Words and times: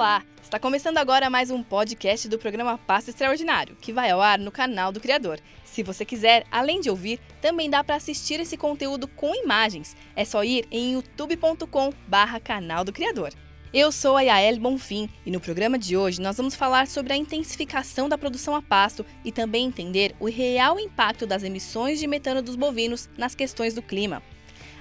Olá! 0.00 0.24
Está 0.42 0.58
começando 0.58 0.96
agora 0.96 1.28
mais 1.28 1.50
um 1.50 1.62
podcast 1.62 2.26
do 2.26 2.38
programa 2.38 2.78
Passo 2.78 3.10
Extraordinário, 3.10 3.76
que 3.78 3.92
vai 3.92 4.08
ao 4.08 4.18
ar 4.18 4.38
no 4.38 4.50
canal 4.50 4.90
do 4.90 4.98
Criador. 4.98 5.38
Se 5.62 5.82
você 5.82 6.06
quiser, 6.06 6.46
além 6.50 6.80
de 6.80 6.88
ouvir, 6.88 7.20
também 7.42 7.68
dá 7.68 7.84
para 7.84 7.96
assistir 7.96 8.40
esse 8.40 8.56
conteúdo 8.56 9.06
com 9.06 9.34
imagens. 9.34 9.94
É 10.16 10.24
só 10.24 10.42
ir 10.42 10.66
em 10.70 10.94
youtube.com/barra 10.94 12.40
canal 12.40 12.82
do 12.82 12.94
Criador. 12.94 13.34
Eu 13.74 13.92
sou 13.92 14.16
a 14.16 14.22
Yael 14.22 14.58
Bonfim 14.58 15.06
e 15.26 15.30
no 15.30 15.38
programa 15.38 15.78
de 15.78 15.98
hoje 15.98 16.18
nós 16.18 16.38
vamos 16.38 16.54
falar 16.54 16.86
sobre 16.86 17.12
a 17.12 17.16
intensificação 17.16 18.08
da 18.08 18.16
produção 18.16 18.56
a 18.56 18.62
pasto 18.62 19.04
e 19.22 19.30
também 19.30 19.66
entender 19.66 20.16
o 20.18 20.30
real 20.30 20.80
impacto 20.80 21.26
das 21.26 21.42
emissões 21.42 22.00
de 22.00 22.06
metano 22.06 22.40
dos 22.40 22.56
bovinos 22.56 23.06
nas 23.18 23.34
questões 23.34 23.74
do 23.74 23.82
clima. 23.82 24.22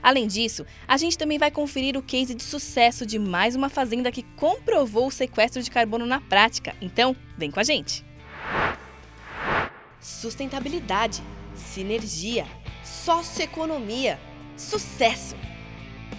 Além 0.01 0.27
disso, 0.27 0.65
a 0.87 0.97
gente 0.97 1.17
também 1.17 1.37
vai 1.37 1.51
conferir 1.51 1.97
o 1.97 2.01
case 2.01 2.33
de 2.33 2.43
sucesso 2.43 3.05
de 3.05 3.19
mais 3.19 3.55
uma 3.55 3.69
fazenda 3.69 4.11
que 4.11 4.23
comprovou 4.35 5.07
o 5.07 5.11
sequestro 5.11 5.61
de 5.61 5.69
carbono 5.69 6.05
na 6.05 6.21
prática. 6.21 6.75
Então, 6.81 7.15
vem 7.37 7.51
com 7.51 7.59
a 7.59 7.63
gente! 7.63 8.05
Sustentabilidade, 9.99 11.21
sinergia, 11.55 12.45
socioeconomia, 12.83 14.19
sucesso! 14.55 15.35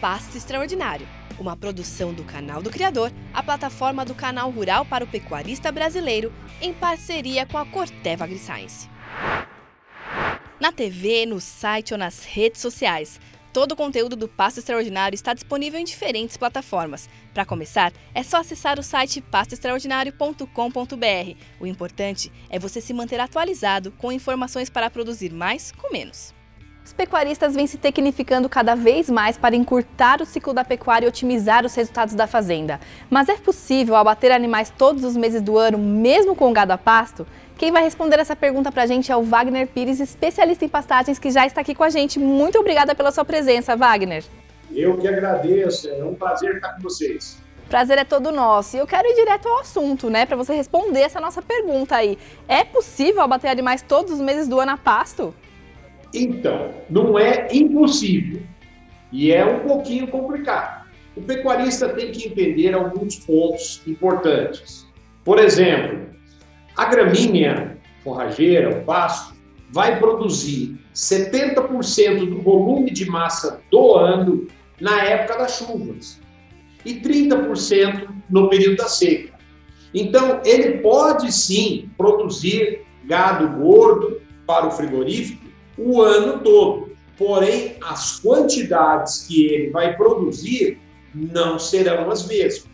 Pasto 0.01 0.37
Extraordinário, 0.37 1.07
uma 1.39 1.57
produção 1.57 2.13
do 2.13 2.25
Canal 2.25 2.63
do 2.63 2.71
Criador, 2.71 3.13
a 3.33 3.43
plataforma 3.43 4.05
do 4.05 4.15
canal 4.15 4.51
rural 4.51 4.85
para 4.85 5.05
o 5.05 5.07
pecuarista 5.07 5.73
brasileiro, 5.73 6.33
em 6.61 6.73
parceria 6.73 7.47
com 7.47 7.59
a 7.59 7.67
Corteva 7.67 8.25
AgriScience. 8.25 8.89
Na 10.61 10.71
TV, 10.71 11.25
no 11.25 11.41
site 11.41 11.95
ou 11.95 11.99
nas 11.99 12.23
redes 12.25 12.61
sociais, 12.61 13.19
Todo 13.53 13.73
o 13.73 13.77
conteúdo 13.77 14.15
do 14.15 14.29
Pasto 14.29 14.59
Extraordinário 14.59 15.17
está 15.17 15.35
disponível 15.35 15.81
em 15.81 15.85
diferentes 15.85 16.37
plataformas. 16.37 17.09
Para 17.35 17.45
começar, 17.45 17.93
é 18.15 18.23
só 18.23 18.39
acessar 18.39 18.79
o 18.79 18.83
site 18.83 19.21
pastoextraordinario.com.br. 19.21 21.37
O 21.59 21.67
importante 21.67 22.31
é 22.49 22.61
você 22.61 22.81
se 22.81 22.95
manter 22.95 23.19
atualizado 23.19 23.91
com 23.93 24.13
informações 24.13 24.71
para 24.71 24.89
produzir 24.89 25.33
mais 25.33 25.73
com 25.73 25.93
menos. 25.93 26.33
Os 26.85 26.93
pecuaristas 26.93 27.55
vêm 27.55 27.67
se 27.67 27.77
tecnificando 27.77 28.49
cada 28.49 28.75
vez 28.75 29.11
mais 29.11 29.37
para 29.37 29.55
encurtar 29.55 30.23
o 30.23 30.27
ciclo 30.27 30.55
da 30.55 30.65
pecuária 30.65 31.07
e 31.07 31.09
otimizar 31.09 31.67
os 31.67 31.75
resultados 31.75 32.15
da 32.15 32.27
fazenda. 32.27 32.81
Mas 33.09 33.29
é 33.29 33.37
possível 33.37 33.97
abater 33.97 34.33
animais 34.33 34.73
todos 34.77 35.05
os 35.05 35.17
meses 35.17 35.43
do 35.43 35.59
ano, 35.59 35.77
mesmo 35.77 36.35
com 36.35 36.51
o 36.51 36.53
gado 36.53 36.73
a 36.73 36.79
pasto? 36.79 37.27
Quem 37.61 37.71
vai 37.71 37.83
responder 37.83 38.19
essa 38.19 38.35
pergunta 38.35 38.73
para 38.73 38.85
a 38.85 38.87
gente 38.87 39.13
é 39.13 39.17
o 39.17 39.23
Wagner 39.23 39.67
Pires, 39.67 40.01
especialista 40.01 40.65
em 40.65 40.69
pastagens, 40.69 41.19
que 41.19 41.31
já 41.31 41.45
está 41.45 41.61
aqui 41.61 41.75
com 41.75 41.85
a 41.85 41.91
gente. 41.91 42.19
Muito 42.19 42.59
obrigada 42.59 42.95
pela 42.95 43.13
sua 43.13 43.23
presença, 43.23 43.77
Wagner. 43.77 44.25
Eu 44.75 44.97
que 44.97 45.07
agradeço, 45.07 45.87
é 45.91 46.03
um 46.03 46.15
prazer 46.15 46.55
estar 46.55 46.73
com 46.73 46.81
vocês. 46.81 47.39
Prazer 47.69 47.99
é 47.99 48.05
todo 48.05 48.33
nosso. 48.33 48.77
E 48.77 48.79
eu 48.79 48.87
quero 48.87 49.07
ir 49.07 49.15
direto 49.15 49.47
ao 49.47 49.59
assunto, 49.59 50.09
né, 50.09 50.25
para 50.25 50.39
você 50.39 50.55
responder 50.55 51.01
essa 51.01 51.21
nossa 51.21 51.43
pergunta 51.43 51.97
aí. 51.97 52.17
É 52.49 52.65
possível 52.65 53.21
abater 53.21 53.51
animais 53.51 53.83
todos 53.83 54.11
os 54.15 54.23
meses 54.23 54.49
do 54.49 54.59
ano 54.59 54.73
a 54.73 54.79
pasto? 54.79 55.35
Então, 56.15 56.71
não 56.89 57.19
é 57.19 57.47
impossível 57.53 58.41
e 59.13 59.33
é 59.33 59.45
um 59.45 59.61
pouquinho 59.69 60.09
complicado. 60.09 60.87
O 61.15 61.21
pecuarista 61.21 61.91
tem 61.91 62.11
que 62.11 62.27
entender 62.27 62.73
alguns 62.73 63.17
pontos 63.17 63.83
importantes. 63.87 64.87
Por 65.23 65.39
exemplo, 65.39 66.09
a 66.77 66.85
gramínea 66.87 67.79
forrageira, 68.03 68.71
o 68.71 68.85
pasto, 68.85 69.35
vai 69.71 69.99
produzir 69.99 70.79
70% 70.95 72.29
do 72.29 72.43
volume 72.43 72.91
de 72.91 73.09
massa 73.09 73.61
do 73.71 73.95
ano 73.95 74.49
na 74.81 75.03
época 75.05 75.39
das 75.39 75.59
chuvas 75.59 76.21
e 76.85 76.95
30% 76.95 78.09
no 78.29 78.49
período 78.49 78.77
da 78.77 78.89
seca. 78.89 79.39
Então, 79.95 80.41
ele 80.45 80.79
pode 80.79 81.33
sim 81.33 81.91
produzir 81.97 82.83
gado 83.05 83.49
gordo 83.59 84.21
para 84.47 84.67
o 84.67 84.71
frigorífico 84.71 85.45
o 85.77 86.03
ano 86.03 86.41
todo, 86.41 86.93
porém, 87.17 87.77
as 87.83 88.19
quantidades 88.21 89.27
que 89.27 89.47
ele 89.47 89.71
vai 89.71 89.97
produzir 89.97 90.79
não 91.15 91.59
serão 91.59 92.11
as 92.11 92.27
mesmas. 92.27 92.69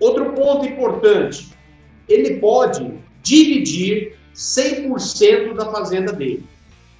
Outro 0.00 0.32
ponto 0.32 0.66
importante: 0.66 1.50
ele 2.08 2.36
pode 2.36 2.92
dividir 3.22 4.16
100% 4.34 5.54
da 5.54 5.70
fazenda 5.72 6.12
dele. 6.12 6.44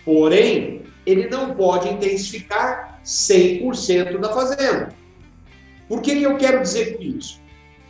Porém, 0.04 0.82
ele 1.04 1.28
não 1.28 1.54
pode 1.54 1.88
intensificar 1.88 3.00
100% 3.04 4.18
da 4.18 4.32
fazenda. 4.32 4.94
Por 5.88 6.00
que, 6.02 6.16
que 6.16 6.22
eu 6.22 6.36
quero 6.36 6.62
dizer 6.62 6.96
com 6.96 7.02
isso? 7.02 7.40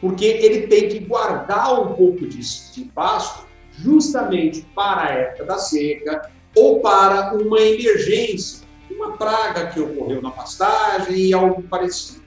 Porque 0.00 0.24
ele 0.24 0.66
tem 0.66 0.88
que 0.88 0.98
guardar 0.98 1.80
um 1.80 1.94
pouco 1.94 2.26
de, 2.26 2.40
de 2.72 2.84
pasto 2.94 3.46
justamente 3.72 4.66
para 4.74 5.02
a 5.02 5.10
época 5.10 5.44
da 5.44 5.58
seca 5.58 6.30
ou 6.54 6.80
para 6.80 7.34
uma 7.34 7.60
emergência, 7.60 8.66
uma 8.90 9.16
praga 9.16 9.66
que 9.66 9.80
ocorreu 9.80 10.20
na 10.20 10.30
pastagem 10.30 11.16
e 11.16 11.34
algo 11.34 11.62
parecido. 11.62 12.24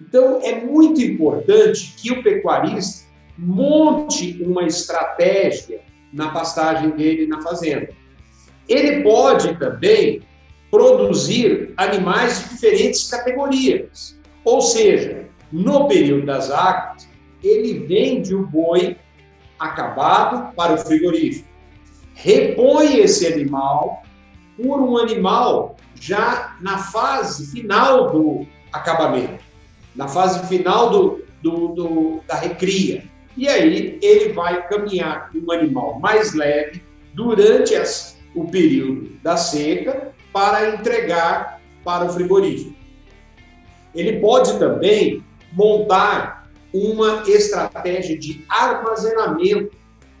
Então, 0.00 0.40
é 0.42 0.60
muito 0.60 1.00
importante 1.00 1.94
que 1.96 2.10
o 2.12 2.22
pecuarista 2.22 3.06
monte 3.38 4.42
uma 4.42 4.64
estratégia 4.64 5.80
na 6.12 6.30
pastagem 6.30 6.90
dele 6.90 7.26
na 7.26 7.40
fazenda. 7.42 7.88
Ele 8.68 9.02
pode 9.02 9.58
também 9.58 10.22
produzir 10.70 11.74
animais 11.76 12.42
de 12.42 12.48
diferentes 12.50 13.08
categorias. 13.08 14.18
Ou 14.44 14.60
seja, 14.60 15.28
no 15.50 15.86
período 15.86 16.26
das 16.26 16.50
águas, 16.50 17.08
ele 17.42 17.80
vende 17.86 18.34
o 18.34 18.46
boi 18.46 18.96
acabado 19.58 20.54
para 20.54 20.74
o 20.74 20.78
frigorífico. 20.78 21.48
Repõe 22.14 22.98
esse 22.98 23.26
animal 23.26 24.02
por 24.56 24.80
um 24.80 24.96
animal 24.96 25.76
já 25.94 26.56
na 26.60 26.78
fase 26.78 27.50
final 27.52 28.10
do 28.10 28.46
acabamento, 28.72 29.42
na 29.94 30.08
fase 30.08 30.46
final 30.48 30.90
do, 30.90 31.24
do, 31.42 31.68
do 31.68 32.20
da 32.26 32.36
recria. 32.36 33.04
E 33.36 33.48
aí 33.48 33.98
ele 34.02 34.32
vai 34.32 34.66
caminhar 34.68 35.30
com 35.30 35.38
um 35.38 35.52
animal 35.52 35.98
mais 35.98 36.34
leve 36.34 36.82
durante 37.14 37.74
as, 37.74 38.18
o 38.34 38.46
período 38.46 39.10
da 39.22 39.36
seca 39.36 40.12
para 40.32 40.70
entregar 40.70 41.60
para 41.84 42.04
o 42.04 42.12
frigorífico. 42.12 42.74
Ele 43.94 44.20
pode 44.20 44.58
também 44.58 45.22
montar 45.52 46.50
uma 46.72 47.22
estratégia 47.26 48.18
de 48.18 48.44
armazenamento 48.48 49.76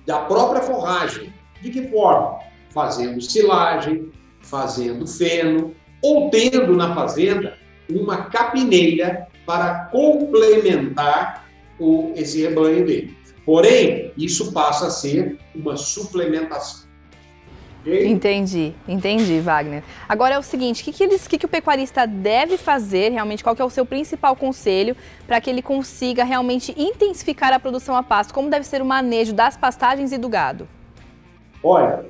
da 0.06 0.20
própria 0.20 0.62
forragem. 0.62 1.32
De 1.62 1.70
que 1.70 1.88
forma? 1.88 2.38
Fazendo 2.70 3.20
silagem, 3.20 4.10
fazendo 4.42 5.06
feno, 5.06 5.74
ou 6.02 6.28
tendo 6.30 6.74
na 6.76 6.94
fazenda 6.94 7.56
uma 7.88 8.24
capineira 8.24 9.28
para 9.46 9.86
complementar 9.86 11.41
o, 11.82 12.12
esse 12.16 12.40
rebanho 12.42 12.86
dele. 12.86 13.16
Porém, 13.44 14.12
isso 14.16 14.52
passa 14.52 14.86
a 14.86 14.90
ser 14.90 15.36
uma 15.54 15.76
suplementação. 15.76 16.82
Okay? 17.80 18.06
Entendi, 18.06 18.72
entendi, 18.86 19.40
Wagner. 19.40 19.82
Agora 20.08 20.36
é 20.36 20.38
o 20.38 20.42
seguinte, 20.42 20.82
o 20.82 20.84
que, 20.84 20.92
que, 20.92 21.02
eles, 21.02 21.26
que, 21.26 21.36
que 21.36 21.46
o 21.46 21.48
pecuarista 21.48 22.06
deve 22.06 22.56
fazer 22.56 23.10
realmente? 23.10 23.42
Qual 23.42 23.56
que 23.56 23.60
é 23.60 23.64
o 23.64 23.70
seu 23.70 23.84
principal 23.84 24.36
conselho 24.36 24.96
para 25.26 25.40
que 25.40 25.50
ele 25.50 25.60
consiga 25.60 26.22
realmente 26.22 26.72
intensificar 26.76 27.52
a 27.52 27.58
produção 27.58 27.96
a 27.96 28.02
pasto? 28.02 28.32
Como 28.32 28.48
deve 28.48 28.64
ser 28.64 28.80
o 28.80 28.84
manejo 28.84 29.32
das 29.32 29.56
pastagens 29.56 30.12
e 30.12 30.18
do 30.18 30.28
gado? 30.28 30.68
Olha, 31.60 32.04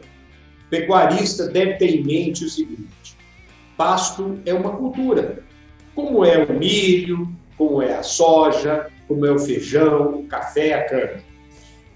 o 0.66 0.68
pecuarista 0.68 1.48
deve 1.48 1.74
ter 1.74 1.96
em 1.96 2.04
mente 2.04 2.44
o 2.44 2.50
seguinte: 2.50 3.16
pasto 3.74 4.38
é 4.44 4.52
uma 4.52 4.76
cultura, 4.76 5.42
como 5.94 6.22
é 6.22 6.44
o 6.44 6.52
milho, 6.52 7.34
como 7.56 7.80
é 7.80 7.94
a 7.96 8.02
soja, 8.02 8.90
como 9.12 9.26
é 9.26 9.30
o 9.30 9.38
feijão, 9.38 10.20
o 10.20 10.26
café, 10.26 10.72
a 10.72 10.88
cana. 10.88 11.20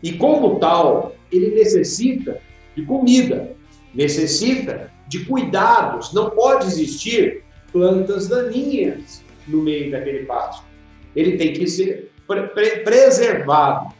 E 0.02 0.12
como 0.12 0.58
tal, 0.58 1.16
ele 1.32 1.54
necessita 1.54 2.38
de 2.76 2.82
comida, 2.84 3.56
necessita 3.94 4.92
de 5.08 5.24
cuidados. 5.24 6.12
Não 6.12 6.30
pode 6.30 6.66
existir 6.66 7.42
plantas 7.72 8.28
daninhas 8.28 9.24
no 9.48 9.62
meio 9.62 9.90
daquele 9.90 10.26
pasto. 10.26 10.64
Ele 11.14 11.38
tem 11.38 11.54
que 11.54 11.66
ser 11.66 12.12
pre 12.26 12.80
preservado. 12.80 13.94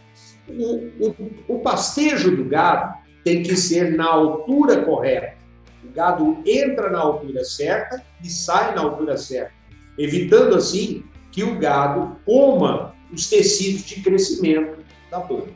O, 0.47 0.75
o, 1.01 1.17
o 1.49 1.59
pastejo 1.61 2.37
do 2.37 2.45
gado 2.45 2.95
tem 3.25 3.43
que 3.43 3.57
ser 3.57 3.97
na 3.97 4.07
altura 4.07 4.83
correta. 4.83 5.35
O 5.83 5.91
gado 5.93 6.39
entra 6.45 6.91
na 6.91 6.99
altura 6.99 7.43
certa 7.45 8.03
e 8.23 8.29
sai 8.29 8.75
na 8.75 8.83
altura 8.83 9.17
certa, 9.17 9.53
evitando 9.99 10.55
assim 10.55 11.03
que 11.33 11.43
o 11.43 11.59
gado 11.59 12.17
coma 12.25 12.96
os 13.13 13.29
tecidos 13.29 13.85
de 13.85 14.01
crescimento 14.01 14.79
da 15.11 15.21
planta. 15.21 15.49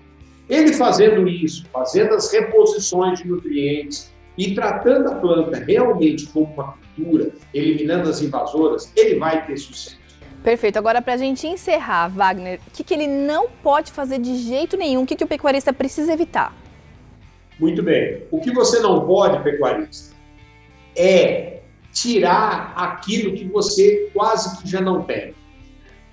Ele 0.48 0.72
fazendo 0.72 1.28
isso, 1.28 1.64
fazendo 1.72 2.14
as 2.14 2.32
reposições 2.32 3.20
de 3.20 3.28
nutrientes 3.28 4.12
e 4.36 4.54
tratando 4.54 5.08
a 5.08 5.14
planta 5.16 5.58
realmente 5.58 6.26
como 6.26 6.52
uma 6.54 6.74
cultura, 6.96 7.30
eliminando 7.54 8.08
as 8.08 8.20
invasoras, 8.20 8.92
ele 8.96 9.18
vai 9.18 9.46
ter 9.46 9.56
sucesso. 9.56 10.00
Perfeito. 10.42 10.78
Agora, 10.78 11.02
para 11.02 11.14
a 11.14 11.16
gente 11.16 11.46
encerrar, 11.46 12.08
Wagner, 12.08 12.58
o 12.66 12.70
que, 12.70 12.82
que 12.82 12.94
ele 12.94 13.06
não 13.06 13.48
pode 13.62 13.92
fazer 13.92 14.18
de 14.18 14.36
jeito 14.36 14.76
nenhum? 14.76 15.02
O 15.02 15.06
que, 15.06 15.14
que 15.14 15.24
o 15.24 15.28
pecuarista 15.28 15.72
precisa 15.72 16.12
evitar? 16.12 16.56
Muito 17.58 17.82
bem. 17.82 18.22
O 18.30 18.40
que 18.40 18.50
você 18.50 18.80
não 18.80 19.06
pode, 19.06 19.42
pecuarista, 19.42 20.16
é 20.96 21.60
tirar 21.92 22.72
aquilo 22.74 23.34
que 23.34 23.44
você 23.44 24.10
quase 24.14 24.62
que 24.62 24.68
já 24.68 24.80
não 24.80 25.02
tem. 25.02 25.34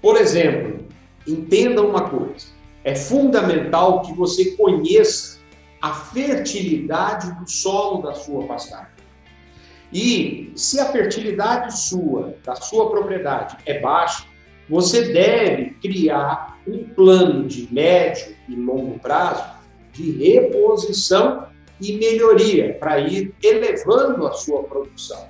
Por 0.01 0.17
exemplo, 0.17 0.86
entenda 1.27 1.81
uma 1.81 2.09
coisa: 2.09 2.47
é 2.83 2.95
fundamental 2.95 4.01
que 4.01 4.13
você 4.13 4.51
conheça 4.51 5.39
a 5.81 5.93
fertilidade 5.93 7.31
do 7.39 7.49
solo 7.49 8.01
da 8.01 8.13
sua 8.13 8.45
pastagem. 8.45 8.97
E 9.91 10.51
se 10.55 10.79
a 10.79 10.91
fertilidade 10.91 11.77
sua, 11.77 12.35
da 12.43 12.55
sua 12.55 12.89
propriedade, 12.89 13.57
é 13.65 13.79
baixa, 13.79 14.25
você 14.69 15.13
deve 15.13 15.71
criar 15.81 16.57
um 16.67 16.83
plano 16.89 17.47
de 17.47 17.73
médio 17.73 18.35
e 18.49 18.55
longo 18.55 18.99
prazo 18.99 19.45
de 19.93 20.11
reposição 20.11 21.47
e 21.79 21.93
melhoria 21.93 22.73
para 22.73 22.99
ir 22.99 23.33
elevando 23.41 24.27
a 24.27 24.33
sua 24.33 24.63
produção. 24.63 25.29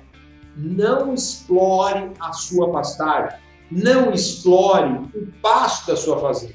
Não 0.56 1.14
explore 1.14 2.10
a 2.18 2.32
sua 2.32 2.72
pastagem, 2.72 3.38
não 3.70 4.12
explore 4.12 4.90
o 5.14 5.32
pasto 5.42 5.88
da 5.88 5.96
sua 5.96 6.18
fazenda, 6.18 6.54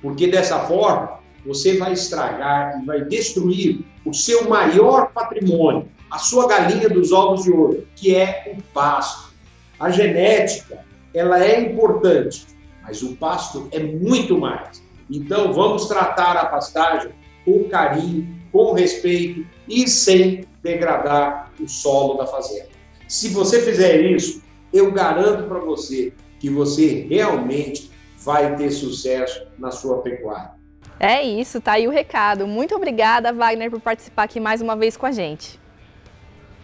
porque 0.00 0.26
dessa 0.26 0.60
forma 0.60 1.20
você 1.44 1.76
vai 1.76 1.92
estragar 1.92 2.80
e 2.80 2.86
vai 2.86 3.04
destruir 3.04 3.84
o 4.04 4.12
seu 4.12 4.48
maior 4.48 5.12
patrimônio, 5.12 5.88
a 6.10 6.18
sua 6.18 6.48
galinha 6.48 6.88
dos 6.88 7.12
ovos 7.12 7.44
de 7.44 7.52
ouro, 7.52 7.86
que 7.94 8.14
é 8.14 8.54
o 8.56 8.62
pasto. 8.72 9.34
A 9.78 9.90
genética, 9.90 10.84
ela 11.14 11.44
é 11.44 11.60
importante, 11.60 12.46
mas 12.82 13.02
o 13.02 13.16
pasto 13.16 13.68
é 13.72 13.78
muito 13.78 14.38
mais. 14.38 14.82
Então, 15.10 15.52
vamos 15.52 15.86
tratar 15.86 16.36
a 16.36 16.46
pastagem 16.46 17.12
com 17.44 17.64
carinho, 17.64 18.34
com 18.50 18.72
respeito 18.72 19.46
e 19.68 19.86
sem 19.88 20.44
degradar 20.62 21.52
o 21.60 21.68
solo 21.68 22.14
da 22.14 22.26
fazenda. 22.26 22.68
Se 23.06 23.28
você 23.28 23.62
fizer 23.62 24.00
isso, 24.00 24.42
eu 24.72 24.90
garanto 24.90 25.44
para 25.44 25.60
você 25.60 26.12
que 26.38 26.50
você 26.50 27.06
realmente 27.08 27.90
vai 28.18 28.56
ter 28.56 28.70
sucesso 28.70 29.46
na 29.58 29.70
sua 29.70 30.02
pecuária. 30.02 30.50
É 30.98 31.22
isso, 31.22 31.60
tá 31.60 31.72
aí 31.72 31.86
o 31.86 31.90
recado. 31.90 32.46
Muito 32.46 32.74
obrigada, 32.74 33.32
Wagner, 33.32 33.70
por 33.70 33.80
participar 33.80 34.24
aqui 34.24 34.40
mais 34.40 34.62
uma 34.62 34.74
vez 34.74 34.96
com 34.96 35.06
a 35.06 35.12
gente. 35.12 35.60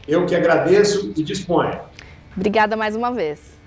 Eu 0.09 0.27
que 0.27 0.35
agradeço 0.35 1.13
e 1.17 1.23
disponho. 1.23 1.79
Obrigada 2.37 2.77
mais 2.77 2.97
uma 2.97 3.13
vez. 3.13 3.62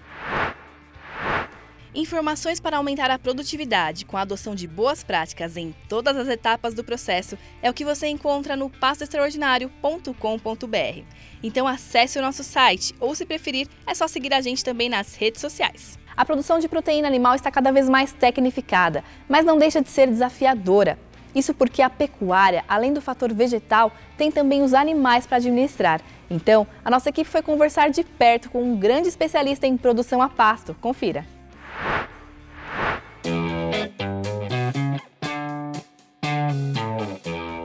Informações 1.97 2.59
para 2.59 2.75
aumentar 2.75 3.09
a 3.09 3.17
produtividade 3.17 4.03
com 4.03 4.17
a 4.17 4.21
adoção 4.21 4.53
de 4.53 4.67
boas 4.67 5.01
práticas 5.01 5.55
em 5.55 5.73
todas 5.87 6.17
as 6.17 6.27
etapas 6.27 6.73
do 6.73 6.83
processo 6.83 7.37
é 7.61 7.69
o 7.69 7.73
que 7.73 7.85
você 7.85 8.07
encontra 8.07 8.57
no 8.57 8.69
pastoextraordinário.com.br. 8.69 11.03
Então 11.41 11.65
acesse 11.65 12.19
o 12.19 12.21
nosso 12.21 12.43
site 12.43 12.93
ou, 12.99 13.15
se 13.15 13.25
preferir, 13.25 13.69
é 13.87 13.95
só 13.95 14.09
seguir 14.09 14.33
a 14.33 14.41
gente 14.41 14.61
também 14.61 14.89
nas 14.89 15.15
redes 15.15 15.39
sociais. 15.39 15.97
A 16.17 16.25
produção 16.25 16.59
de 16.59 16.67
proteína 16.67 17.07
animal 17.07 17.33
está 17.33 17.49
cada 17.49 17.71
vez 17.71 17.87
mais 17.87 18.11
tecnificada, 18.11 19.01
mas 19.29 19.45
não 19.45 19.57
deixa 19.57 19.81
de 19.81 19.87
ser 19.87 20.09
desafiadora. 20.09 20.99
Isso 21.33 21.53
porque 21.53 21.81
a 21.81 21.89
pecuária, 21.89 22.65
além 22.67 22.91
do 22.91 23.01
fator 23.01 23.33
vegetal, 23.33 23.89
tem 24.17 24.29
também 24.29 24.63
os 24.63 24.73
animais 24.73 25.25
para 25.25 25.37
administrar. 25.37 26.01
Então, 26.29 26.67
a 26.83 26.89
nossa 26.89 27.07
equipe 27.07 27.29
foi 27.29 27.41
conversar 27.41 27.89
de 27.89 28.03
perto 28.03 28.49
com 28.49 28.61
um 28.61 28.75
grande 28.75 29.07
especialista 29.07 29.65
em 29.65 29.77
produção 29.77 30.21
a 30.21 30.27
pasto. 30.27 30.75
Confira. 30.81 31.34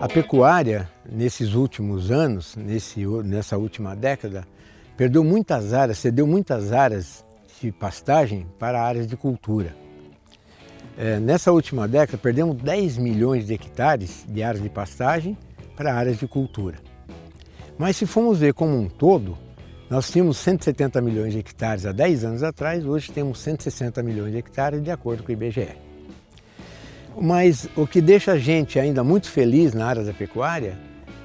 A 0.01 0.09
pecuária, 0.09 0.89
nesses 1.05 1.55
últimos 1.55 2.11
anos, 2.11 2.57
nesse, 2.57 3.05
nessa 3.23 3.59
última 3.59 3.95
década, 3.95 4.47
perdeu 4.97 5.23
muitas 5.23 5.75
áreas, 5.75 5.99
cedeu 5.99 6.27
muitas 6.27 6.73
áreas 6.73 7.25
de 7.61 7.71
pastagem 7.71 8.47
para 8.59 8.83
áreas 8.83 9.07
de 9.07 9.17
cultura. 9.17 9.77
É, 10.97 11.21
nessa 11.21 11.53
última 11.53 11.87
década, 11.87 12.17
perdemos 12.17 12.57
10 12.57 12.97
milhões 12.97 13.47
de 13.47 13.55
hectares 13.55 14.25
de 14.27 14.43
áreas 14.43 14.63
de 14.63 14.71
pastagem 14.71 15.37
para 15.77 15.95
áreas 15.95 16.19
de 16.19 16.27
cultura. 16.27 16.79
Mas 17.79 17.97
se 17.97 18.07
formos 18.07 18.39
ver 18.39 18.55
como 18.55 18.77
um 18.77 18.89
todo, 18.89 19.37
nós 19.91 20.09
tínhamos 20.09 20.37
170 20.39 21.01
milhões 21.01 21.33
de 21.33 21.41
hectares 21.41 21.85
há 21.85 21.91
10 21.91 22.25
anos 22.25 22.43
atrás, 22.45 22.87
hoje 22.87 23.11
temos 23.11 23.41
160 23.41 24.01
milhões 24.05 24.31
de 24.31 24.39
hectares, 24.39 24.81
de 24.81 24.91
acordo 24.91 25.25
com 25.25 25.31
o 25.31 25.33
IBGE. 25.33 25.77
Mas 27.21 27.69
o 27.77 27.85
que 27.89 28.01
deixa 28.01 28.33
a 28.33 28.39
gente 28.39 28.79
ainda 28.79 29.03
muito 29.03 29.29
feliz 29.29 29.75
na 29.75 29.85
área 29.85 30.05
da 30.05 30.13
pecuária 30.13 30.79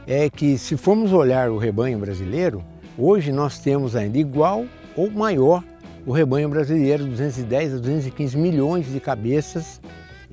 é 0.07 0.27
que, 0.31 0.57
se 0.57 0.75
formos 0.75 1.13
olhar 1.13 1.51
o 1.51 1.59
rebanho 1.59 1.99
brasileiro, 1.99 2.63
hoje 2.97 3.31
nós 3.31 3.59
temos 3.59 3.95
ainda 3.95 4.17
igual 4.17 4.65
ou 4.95 5.11
maior 5.11 5.63
o 6.03 6.11
rebanho 6.11 6.49
brasileiro, 6.49 7.05
210 7.05 7.75
a 7.75 7.77
215 7.77 8.35
milhões 8.35 8.91
de 8.91 8.99
cabeças 8.99 9.79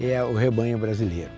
é 0.00 0.22
o 0.24 0.34
rebanho 0.34 0.78
brasileiro, 0.78 1.30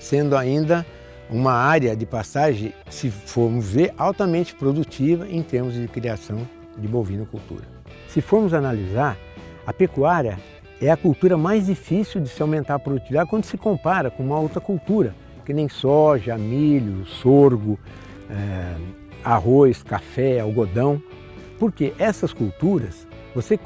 sendo 0.00 0.36
ainda 0.36 0.84
uma 1.30 1.52
área 1.52 1.94
de 1.94 2.06
pastagem, 2.06 2.72
se 2.88 3.10
formos 3.10 3.70
ver, 3.70 3.92
altamente 3.98 4.54
produtiva 4.54 5.26
em 5.28 5.42
termos 5.42 5.74
de 5.74 5.86
criação 5.88 6.46
de 6.76 6.88
bovinocultura. 6.88 7.64
Se 8.08 8.20
formos 8.20 8.54
analisar, 8.54 9.16
a 9.66 9.72
pecuária 9.72 10.38
é 10.80 10.90
a 10.90 10.96
cultura 10.96 11.36
mais 11.36 11.66
difícil 11.66 12.20
de 12.20 12.28
se 12.28 12.40
aumentar 12.40 12.76
a 12.76 12.78
produtividade 12.78 13.28
quando 13.28 13.44
se 13.44 13.58
compara 13.58 14.10
com 14.10 14.22
uma 14.22 14.38
outra 14.38 14.60
cultura, 14.60 15.14
que 15.44 15.52
nem 15.52 15.68
soja, 15.68 16.38
milho, 16.38 17.04
sorgo, 17.04 17.78
é, 18.30 18.76
arroz, 19.24 19.82
café, 19.82 20.40
algodão. 20.40 21.02
Porque 21.58 21.92
essas 21.98 22.32
culturas 22.32 23.06
você 23.34 23.58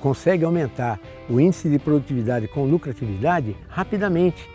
consegue 0.00 0.44
aumentar 0.44 0.98
o 1.28 1.40
índice 1.40 1.68
de 1.68 1.78
produtividade 1.78 2.48
com 2.48 2.64
lucratividade 2.64 3.56
rapidamente, 3.68 4.48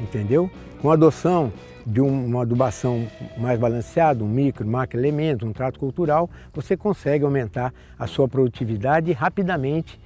entendeu? 0.00 0.50
Com 0.80 0.90
adoção 0.90 1.52
de 1.86 2.00
uma 2.00 2.42
adubação 2.42 3.06
mais 3.38 3.60
balanceada, 3.60 4.24
um 4.24 4.28
micro, 4.28 4.66
macro 4.66 4.98
elemento, 4.98 5.46
um 5.46 5.52
trato 5.52 5.78
cultural, 5.78 6.28
você 6.52 6.76
consegue 6.76 7.24
aumentar 7.24 7.72
a 7.96 8.08
sua 8.08 8.26
produtividade 8.26 9.12
rapidamente 9.12 10.00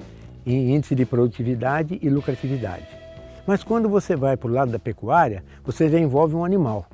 em 0.44 0.74
índice 0.74 0.94
de 0.94 1.06
produtividade 1.06 1.98
e 2.02 2.10
lucratividade. 2.10 2.86
Mas 3.46 3.64
quando 3.64 3.88
você 3.88 4.14
vai 4.14 4.36
para 4.36 4.50
o 4.50 4.52
lado 4.52 4.70
da 4.70 4.78
pecuária, 4.78 5.42
você 5.64 5.88
já 5.88 5.98
envolve 5.98 6.34
um 6.34 6.44
animal. 6.44 6.86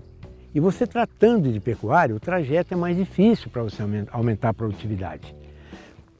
E 0.54 0.60
você 0.60 0.86
tratando 0.86 1.52
de 1.52 1.58
pecuária, 1.58 2.14
o 2.14 2.20
trajeto 2.20 2.72
é 2.72 2.76
mais 2.76 2.96
difícil 2.96 3.50
para 3.50 3.64
você 3.64 3.82
aumentar 4.12 4.50
a 4.50 4.54
produtividade. 4.54 5.34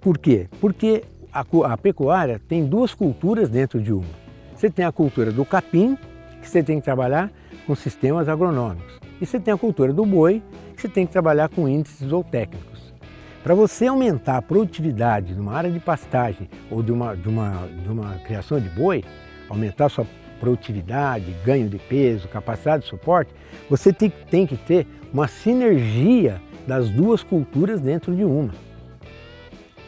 Por 0.01 0.19
quê? 0.19 0.49
Porque 0.61 1.05
a, 1.33 1.45
a 1.73 1.77
pecuária 1.77 2.41
tem 2.49 2.67
duas 2.67 2.93
culturas 2.93 3.49
dentro 3.49 3.81
de 3.81 3.93
uma. 3.93 4.27
Você 4.55 4.69
tem 4.69 4.85
a 4.85 4.93
cultura 4.93 5.31
do 5.31 5.45
capim, 5.45 5.97
que 6.43 6.49
você 6.51 6.63
tem 6.63 6.79
que 6.79 6.85
trabalhar 6.85 7.31
com 7.67 7.75
sistemas 7.75 8.29
agronômicos. 8.29 8.99
E 9.21 9.27
você 9.27 9.41
tem 9.41 9.53
a 9.53 9.57
cultura 9.57 9.93
do 9.93 10.05
boi, 10.05 10.43
que 10.75 10.83
você 10.83 10.89
tem 10.89 11.07
que 11.07 11.13
trabalhar 11.13 11.49
com 11.49 11.69
índices 11.69 12.09
zootécnicos. 12.09 12.95
Para 13.43 13.55
você 13.55 13.87
aumentar 13.87 14.39
a 14.39 14.43
produtividade 14.43 15.35
numa 15.35 15.53
área 15.53 15.71
de 15.71 15.79
pastagem 15.79 16.49
ou 16.71 16.83
de 16.83 16.93
uma, 16.93 17.17
de 17.17 17.29
uma, 17.29 17.69
de 17.83 17.89
uma 17.89 18.15
criação 18.19 18.59
de 18.61 18.69
boi, 18.71 19.05
aumentar 19.49 19.89
sua 19.89 20.07
produtividade, 20.41 21.35
ganho 21.45 21.69
de 21.69 21.79
peso, 21.79 22.29
capacidade 22.29 22.83
de 22.83 22.89
suporte, 22.89 23.33
você 23.71 23.93
tem, 23.93 24.13
tem 24.31 24.47
que 24.47 24.57
ter 24.57 24.87
uma 25.13 25.29
sinergia 25.29 26.43
das 26.67 26.91
duas 26.91 27.23
culturas 27.23 27.81
dentro 27.81 28.15
de 28.15 28.25
uma, 28.25 28.53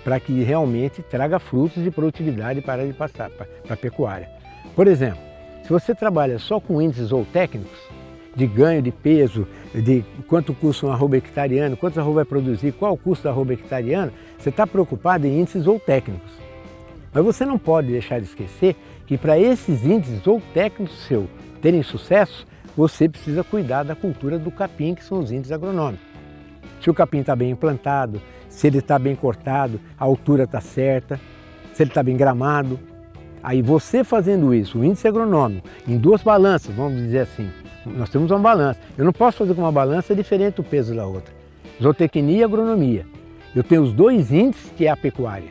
para 0.04 0.20
que 0.20 0.42
realmente 0.42 1.02
traga 1.02 1.38
frutos 1.38 1.82
de 1.82 1.90
produtividade 1.90 2.60
para 2.62 2.86
de 2.86 2.92
pastar, 2.92 3.28
para 3.30 3.74
a 3.74 3.76
pecuária. 3.76 4.30
Por 4.74 4.86
exemplo, 4.86 5.27
se 5.68 5.72
você 5.72 5.94
trabalha 5.94 6.38
só 6.38 6.58
com 6.58 6.80
índices 6.80 7.12
ou 7.12 7.26
técnicos, 7.26 7.78
de 8.34 8.46
ganho 8.46 8.80
de 8.80 8.90
peso, 8.90 9.46
de 9.74 10.02
quanto 10.26 10.54
custa 10.54 10.86
um 10.86 10.90
arroba 10.90 11.18
hectareano, 11.18 11.76
quantos 11.76 11.98
arroba 11.98 12.14
vai 12.14 12.24
produzir, 12.24 12.72
qual 12.72 12.94
o 12.94 12.96
custo 12.96 13.24
da 13.24 13.30
arroba 13.30 13.52
hectareano, 13.52 14.10
você 14.38 14.48
está 14.48 14.66
preocupado 14.66 15.26
em 15.26 15.40
índices 15.40 15.66
ou 15.66 15.78
técnicos. 15.78 16.32
Mas 17.12 17.22
você 17.22 17.44
não 17.44 17.58
pode 17.58 17.88
deixar 17.88 18.18
de 18.18 18.24
esquecer 18.24 18.76
que 19.06 19.18
para 19.18 19.38
esses 19.38 19.84
índices 19.84 20.26
ou 20.26 20.40
técnicos 20.54 21.04
seu 21.06 21.28
terem 21.60 21.82
sucesso, 21.82 22.46
você 22.74 23.06
precisa 23.06 23.44
cuidar 23.44 23.82
da 23.82 23.94
cultura 23.94 24.38
do 24.38 24.50
capim, 24.50 24.94
que 24.94 25.04
são 25.04 25.18
os 25.18 25.30
índices 25.30 25.52
agronômicos. 25.52 26.06
Se 26.80 26.88
o 26.88 26.94
capim 26.94 27.18
está 27.18 27.36
bem 27.36 27.50
implantado, 27.50 28.22
se 28.48 28.68
ele 28.68 28.78
está 28.78 28.98
bem 28.98 29.14
cortado, 29.14 29.78
a 29.98 30.04
altura 30.04 30.44
está 30.44 30.62
certa, 30.62 31.20
se 31.74 31.82
ele 31.82 31.90
está 31.90 32.02
bem 32.02 32.16
gramado, 32.16 32.80
Aí 33.42 33.62
você 33.62 34.02
fazendo 34.02 34.54
isso, 34.54 34.78
o 34.78 34.84
índice 34.84 35.06
agronômico, 35.06 35.68
em 35.86 35.96
duas 35.96 36.22
balanças, 36.22 36.74
vamos 36.74 36.98
dizer 36.98 37.20
assim, 37.20 37.50
nós 37.86 38.10
temos 38.10 38.30
uma 38.30 38.40
balança. 38.40 38.80
Eu 38.96 39.04
não 39.04 39.12
posso 39.12 39.38
fazer 39.38 39.54
com 39.54 39.62
uma 39.62 39.72
balança 39.72 40.14
diferente 40.14 40.56
do 40.56 40.64
peso 40.64 40.94
da 40.94 41.06
outra. 41.06 41.32
Zootecnia 41.80 42.38
e 42.38 42.44
agronomia. 42.44 43.06
Eu 43.54 43.62
tenho 43.62 43.82
os 43.82 43.92
dois 43.92 44.32
índices 44.32 44.72
que 44.76 44.86
é 44.86 44.90
a 44.90 44.96
pecuária. 44.96 45.50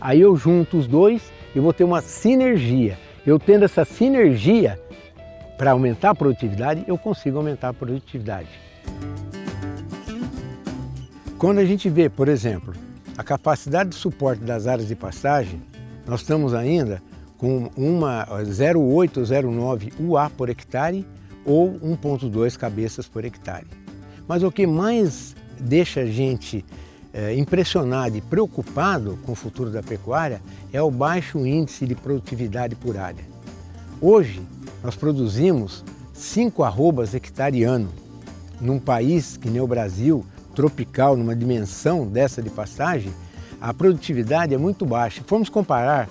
Aí 0.00 0.20
eu 0.20 0.34
junto 0.36 0.78
os 0.78 0.86
dois 0.86 1.32
e 1.54 1.60
vou 1.60 1.72
ter 1.72 1.84
uma 1.84 2.00
sinergia. 2.00 2.98
Eu 3.26 3.38
tendo 3.38 3.64
essa 3.64 3.84
sinergia 3.84 4.78
para 5.56 5.70
aumentar 5.70 6.10
a 6.10 6.14
produtividade, 6.14 6.84
eu 6.86 6.98
consigo 6.98 7.38
aumentar 7.38 7.68
a 7.68 7.72
produtividade. 7.72 8.48
Quando 11.38 11.58
a 11.58 11.64
gente 11.64 11.88
vê, 11.88 12.08
por 12.08 12.28
exemplo, 12.28 12.74
a 13.16 13.22
capacidade 13.22 13.90
de 13.90 13.96
suporte 13.96 14.42
das 14.42 14.66
áreas 14.66 14.88
de 14.88 14.96
pastagem, 14.96 15.62
nós 16.06 16.20
estamos 16.20 16.54
ainda 16.54 17.02
com 17.38 17.70
uma 17.76 18.26
0,809 18.44 19.92
UA 19.98 20.30
por 20.30 20.48
hectare 20.48 21.06
ou 21.44 21.78
1,2 21.80 22.56
cabeças 22.56 23.06
por 23.06 23.24
hectare. 23.24 23.66
Mas 24.26 24.42
o 24.42 24.50
que 24.50 24.66
mais 24.66 25.34
deixa 25.60 26.00
a 26.00 26.06
gente 26.06 26.64
é, 27.12 27.34
impressionado 27.34 28.16
e 28.16 28.20
preocupado 28.20 29.18
com 29.24 29.32
o 29.32 29.36
futuro 29.36 29.70
da 29.70 29.82
pecuária 29.82 30.42
é 30.72 30.82
o 30.82 30.90
baixo 30.90 31.46
índice 31.46 31.86
de 31.86 31.94
produtividade 31.94 32.74
por 32.74 32.96
área. 32.96 33.24
Hoje, 34.00 34.42
nós 34.82 34.96
produzimos 34.96 35.84
5 36.12 36.62
arrobas 36.62 37.14
hectare 37.14 37.62
ano. 37.62 37.88
Num 38.60 38.78
país 38.78 39.36
que 39.36 39.48
nem 39.48 39.60
o 39.60 39.66
Brasil, 39.66 40.24
tropical, 40.54 41.16
numa 41.16 41.36
dimensão 41.36 42.06
dessa 42.06 42.42
de 42.42 42.50
pastagem, 42.50 43.12
a 43.60 43.72
produtividade 43.72 44.54
é 44.54 44.58
muito 44.58 44.84
baixa. 44.84 45.22
Vamos 45.26 45.48
comparar 45.48 46.08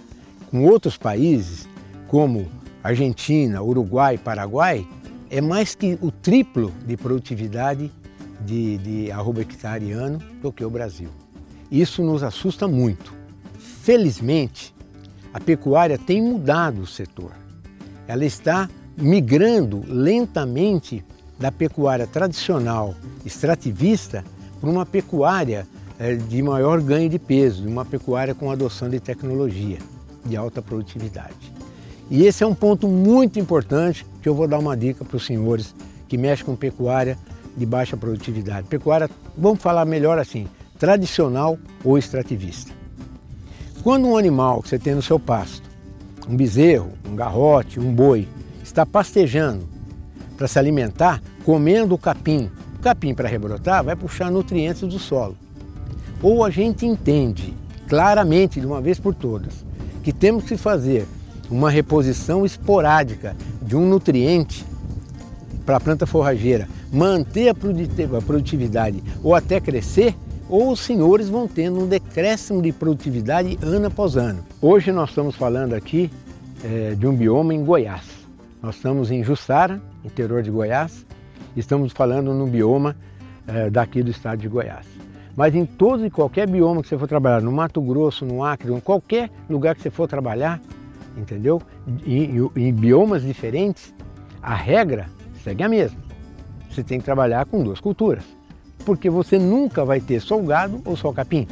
com 0.49 0.63
outros 0.65 0.97
países, 0.97 1.67
como 2.07 2.47
Argentina, 2.83 3.61
Uruguai, 3.61 4.17
Paraguai, 4.17 4.87
é 5.29 5.41
mais 5.41 5.73
que 5.73 5.97
o 6.01 6.11
triplo 6.11 6.71
de 6.85 6.95
produtividade 6.95 7.91
de, 8.45 8.77
de 8.77 9.11
arroba 9.11 9.41
hectare 9.41 9.91
ano 9.91 10.19
do 10.41 10.51
que 10.51 10.63
o 10.63 10.69
Brasil. 10.69 11.09
Isso 11.71 12.03
nos 12.03 12.21
assusta 12.21 12.67
muito. 12.67 13.13
Felizmente, 13.57 14.75
a 15.33 15.39
pecuária 15.39 15.97
tem 15.97 16.21
mudado 16.21 16.81
o 16.81 16.87
setor. 16.87 17.31
Ela 18.07 18.25
está 18.25 18.69
migrando 18.95 19.83
lentamente 19.87 21.03
da 21.39 21.51
pecuária 21.51 22.05
tradicional 22.05 22.93
extrativista 23.25 24.23
para 24.61 24.69
uma 24.69 24.85
pecuária 24.85 25.67
de 26.27 26.41
maior 26.41 26.81
ganho 26.81 27.09
de 27.09 27.19
peso, 27.19 27.67
uma 27.67 27.85
pecuária 27.85 28.33
com 28.33 28.51
adoção 28.51 28.89
de 28.89 28.99
tecnologia 28.99 29.77
de 30.25 30.35
alta 30.35 30.61
produtividade. 30.61 31.53
E 32.09 32.25
esse 32.25 32.43
é 32.43 32.47
um 32.47 32.55
ponto 32.55 32.87
muito 32.87 33.39
importante 33.39 34.05
que 34.21 34.27
eu 34.27 34.35
vou 34.35 34.47
dar 34.47 34.59
uma 34.59 34.75
dica 34.75 35.03
para 35.05 35.17
os 35.17 35.25
senhores 35.25 35.73
que 36.07 36.17
mexem 36.17 36.45
com 36.45 36.55
pecuária 36.55 37.17
de 37.55 37.65
baixa 37.65 37.95
produtividade. 37.95 38.67
Pecuária, 38.67 39.09
vamos 39.37 39.61
falar 39.61 39.85
melhor 39.85 40.17
assim, 40.17 40.47
tradicional 40.77 41.57
ou 41.83 41.97
extrativista. 41.97 42.71
Quando 43.83 44.07
um 44.07 44.17
animal 44.17 44.61
que 44.61 44.69
você 44.69 44.79
tem 44.79 44.95
no 44.95 45.01
seu 45.01 45.19
pasto, 45.19 45.69
um 46.27 46.35
bezerro, 46.35 46.93
um 47.09 47.15
garrote, 47.15 47.79
um 47.79 47.93
boi, 47.93 48.27
está 48.63 48.85
pastejando 48.85 49.67
para 50.37 50.47
se 50.47 50.57
alimentar, 50.57 51.21
comendo 51.43 51.95
o 51.95 51.97
capim, 51.97 52.49
o 52.75 52.79
capim 52.79 53.13
para 53.13 53.27
rebrotar 53.27 53.83
vai 53.83 53.95
puxar 53.95 54.31
nutrientes 54.31 54.81
do 54.81 54.99
solo. 54.99 55.37
Ou 56.23 56.43
a 56.43 56.49
gente 56.49 56.85
entende 56.85 57.53
claramente, 57.87 58.59
de 58.59 58.65
uma 58.65 58.81
vez 58.81 58.97
por 58.97 59.13
todas, 59.13 59.65
que 60.01 60.13
temos 60.13 60.45
que 60.45 60.57
fazer 60.57 61.05
uma 61.51 61.69
reposição 61.69 62.45
esporádica 62.45 63.35
de 63.61 63.75
um 63.75 63.85
nutriente 63.85 64.65
para 65.65 65.77
a 65.77 65.79
planta 65.79 66.05
forrageira 66.07 66.67
manter 66.91 67.49
a 67.49 68.21
produtividade 68.21 69.03
ou 69.23 69.35
até 69.35 69.59
crescer, 69.59 70.15
ou 70.47 70.71
os 70.71 70.79
senhores 70.79 71.29
vão 71.29 71.47
tendo 71.47 71.81
um 71.81 71.87
decréscimo 71.87 72.61
de 72.61 72.71
produtividade 72.71 73.57
ano 73.61 73.87
após 73.87 74.15
ano. 74.15 74.43
Hoje 74.61 74.91
nós 74.91 75.09
estamos 75.09 75.35
falando 75.35 75.73
aqui 75.73 76.09
é, 76.63 76.95
de 76.95 77.07
um 77.07 77.15
bioma 77.15 77.53
em 77.53 77.63
Goiás. 77.63 78.03
Nós 78.61 78.75
estamos 78.75 79.11
em 79.11 79.23
Jussara, 79.23 79.81
interior 80.05 80.41
de 80.41 80.51
Goiás, 80.51 81.05
e 81.55 81.59
estamos 81.59 81.91
falando 81.91 82.33
no 82.33 82.47
bioma 82.47 82.95
é, 83.47 83.69
daqui 83.69 84.01
do 84.03 84.11
estado 84.11 84.39
de 84.39 84.47
Goiás. 84.47 84.92
Mas 85.35 85.55
em 85.55 85.65
todo 85.65 86.05
e 86.05 86.09
qualquer 86.09 86.47
bioma 86.47 86.81
que 86.81 86.87
você 86.87 86.97
for 86.97 87.07
trabalhar, 87.07 87.41
no 87.41 87.51
Mato 87.51 87.81
Grosso, 87.81 88.25
no 88.25 88.43
Acre, 88.43 88.71
em 88.71 88.79
qualquer 88.79 89.29
lugar 89.49 89.75
que 89.75 89.81
você 89.81 89.89
for 89.89 90.07
trabalhar, 90.07 90.61
entendeu? 91.17 91.61
Em, 92.05 92.49
em 92.55 92.73
biomas 92.73 93.23
diferentes, 93.23 93.93
a 94.41 94.53
regra 94.53 95.07
segue 95.43 95.63
a 95.63 95.69
mesma 95.69 96.03
você 96.73 96.83
tem 96.83 96.99
que 96.99 97.05
trabalhar 97.05 97.45
com 97.45 97.63
duas 97.63 97.79
culturas, 97.79 98.23
porque 98.85 99.09
você 99.09 99.37
nunca 99.37 99.85
vai 99.85 99.99
ter 99.99 100.19
só 100.19 100.39
o 100.39 100.43
gado 100.43 100.81
ou 100.85 100.97
só 100.97 101.09
o 101.09 101.13
capim. 101.13 101.47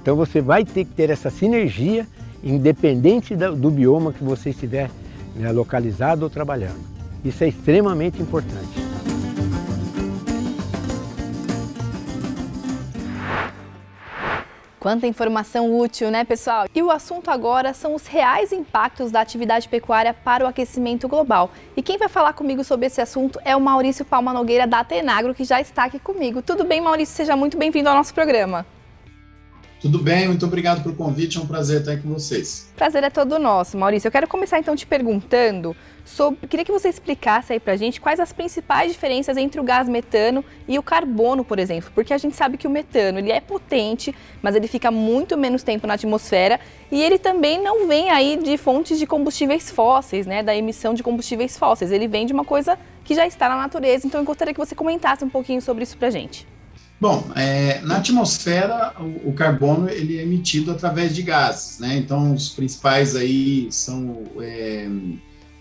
Então 0.00 0.16
você 0.16 0.40
vai 0.40 0.64
ter 0.64 0.84
que 0.84 0.92
ter 0.92 1.10
essa 1.10 1.30
sinergia, 1.30 2.06
independente 2.42 3.36
do 3.36 3.70
bioma 3.70 4.12
que 4.12 4.24
você 4.24 4.50
estiver 4.50 4.90
né, 5.36 5.52
localizado 5.52 6.24
ou 6.24 6.30
trabalhando. 6.30 6.80
Isso 7.24 7.44
é 7.44 7.48
extremamente 7.48 8.20
importante. 8.20 8.81
Quanta 14.82 15.06
informação 15.06 15.78
útil, 15.78 16.10
né, 16.10 16.24
pessoal? 16.24 16.66
E 16.74 16.82
o 16.82 16.90
assunto 16.90 17.30
agora 17.30 17.72
são 17.72 17.94
os 17.94 18.04
reais 18.08 18.50
impactos 18.50 19.12
da 19.12 19.20
atividade 19.20 19.68
pecuária 19.68 20.12
para 20.12 20.44
o 20.44 20.48
aquecimento 20.48 21.06
global. 21.06 21.52
E 21.76 21.82
quem 21.82 21.96
vai 21.96 22.08
falar 22.08 22.32
comigo 22.32 22.64
sobre 22.64 22.86
esse 22.86 23.00
assunto 23.00 23.38
é 23.44 23.54
o 23.54 23.60
Maurício 23.60 24.04
Palma 24.04 24.32
Nogueira 24.32 24.66
da 24.66 24.80
Atenagro, 24.80 25.36
que 25.36 25.44
já 25.44 25.60
está 25.60 25.84
aqui 25.84 26.00
comigo. 26.00 26.42
Tudo 26.42 26.64
bem, 26.64 26.80
Maurício? 26.80 27.14
Seja 27.14 27.36
muito 27.36 27.56
bem-vindo 27.56 27.88
ao 27.88 27.94
nosso 27.94 28.12
programa. 28.12 28.66
Tudo 29.80 30.00
bem, 30.00 30.26
muito 30.26 30.46
obrigado 30.46 30.82
pelo 30.82 30.96
convite, 30.96 31.38
é 31.38 31.40
um 31.40 31.46
prazer 31.46 31.78
estar 31.78 31.92
aqui 31.92 32.02
com 32.02 32.14
vocês. 32.14 32.68
Prazer 32.74 33.04
é 33.04 33.10
todo 33.10 33.38
nosso, 33.38 33.78
Maurício. 33.78 34.08
Eu 34.08 34.12
quero 34.12 34.26
começar 34.26 34.58
então 34.58 34.74
te 34.74 34.84
perguntando 34.84 35.76
sobre, 36.04 36.46
queria 36.46 36.64
que 36.64 36.72
você 36.72 36.88
explicasse 36.88 37.52
aí 37.52 37.60
pra 37.60 37.76
gente 37.76 38.00
quais 38.00 38.20
as 38.20 38.32
principais 38.32 38.92
diferenças 38.92 39.36
entre 39.36 39.60
o 39.60 39.64
gás 39.64 39.88
metano 39.88 40.44
e 40.66 40.78
o 40.78 40.82
carbono, 40.82 41.44
por 41.44 41.58
exemplo, 41.58 41.90
porque 41.94 42.12
a 42.12 42.18
gente 42.18 42.36
sabe 42.36 42.56
que 42.56 42.66
o 42.66 42.70
metano, 42.70 43.18
ele 43.18 43.30
é 43.30 43.40
potente, 43.40 44.14
mas 44.42 44.54
ele 44.54 44.66
fica 44.66 44.90
muito 44.90 45.36
menos 45.36 45.62
tempo 45.62 45.86
na 45.86 45.94
atmosfera 45.94 46.60
e 46.90 47.02
ele 47.02 47.18
também 47.18 47.62
não 47.62 47.86
vem 47.86 48.10
aí 48.10 48.36
de 48.36 48.56
fontes 48.56 48.98
de 48.98 49.06
combustíveis 49.06 49.70
fósseis, 49.70 50.26
né, 50.26 50.42
da 50.42 50.54
emissão 50.54 50.94
de 50.94 51.02
combustíveis 51.02 51.56
fósseis, 51.56 51.92
ele 51.92 52.08
vem 52.08 52.26
de 52.26 52.32
uma 52.32 52.44
coisa 52.44 52.78
que 53.04 53.14
já 53.14 53.26
está 53.26 53.48
na 53.48 53.56
natureza. 53.56 54.06
Então 54.06 54.20
eu 54.20 54.24
gostaria 54.24 54.54
que 54.54 54.60
você 54.60 54.74
comentasse 54.74 55.24
um 55.24 55.30
pouquinho 55.30 55.60
sobre 55.60 55.84
isso 55.84 55.96
pra 55.96 56.10
gente. 56.10 56.46
Bom, 57.00 57.24
é, 57.34 57.80
na 57.80 57.96
atmosfera 57.96 58.94
o, 59.00 59.30
o, 59.30 59.32
carbono 59.32 59.88
ele 59.88 60.18
é 60.18 60.22
emitido 60.22 60.70
através 60.70 61.12
de 61.12 61.22
gases, 61.22 61.80
né? 61.80 61.96
Então 61.96 62.32
os 62.32 62.50
principais 62.50 63.16
aí 63.16 63.66
são 63.72 64.22
é, 64.40 64.88